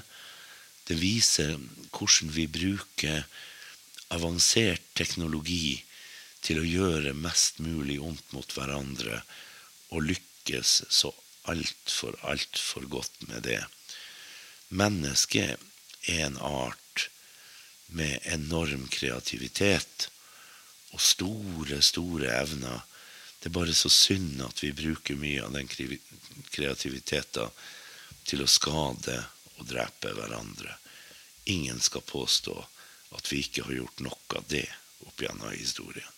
det 0.86 0.98
viser 1.00 1.56
hvordan 1.96 2.32
vi 2.36 2.46
bruker 2.52 3.24
avansert 4.14 4.84
teknologi 4.98 5.82
til 6.46 6.62
å 6.62 6.68
gjøre 6.68 7.16
mest 7.18 7.62
mulig 7.64 7.98
ondt 8.04 8.34
mot 8.36 8.52
hverandre, 8.54 9.22
og 9.90 10.06
lykkes 10.12 10.82
så 10.94 11.12
altfor, 11.50 12.18
altfor 12.22 12.86
godt 12.90 13.26
med 13.30 13.46
det. 13.48 13.62
Mennesket 14.70 15.58
er 16.10 16.28
en 16.28 16.38
art 16.38 17.08
med 17.88 18.20
enorm 18.30 18.88
kreativitet 18.92 20.10
og 20.94 21.02
store, 21.02 21.82
store 21.86 22.30
evner. 22.34 22.84
Det 23.40 23.50
er 23.50 23.58
bare 23.58 23.76
så 23.78 23.90
synd 23.94 24.42
at 24.46 24.62
vi 24.64 24.74
bruker 24.76 25.18
mye 25.22 25.44
av 25.46 25.54
den 25.54 25.70
kreativiteten 26.54 27.50
til 28.26 28.44
å 28.44 28.50
skade 28.50 29.20
og 29.56 29.68
drepe 29.70 30.14
hverandre. 30.18 30.78
Ingen 31.54 31.80
skal 31.80 32.06
påstå 32.06 32.56
at 33.16 33.32
vi 33.32 33.44
ikke 33.46 33.68
har 33.68 33.80
gjort 33.80 34.04
noe 34.06 34.40
av 34.40 34.48
det 34.50 34.68
opp 35.06 35.22
gjennom 35.22 35.54
historien. 35.54 36.15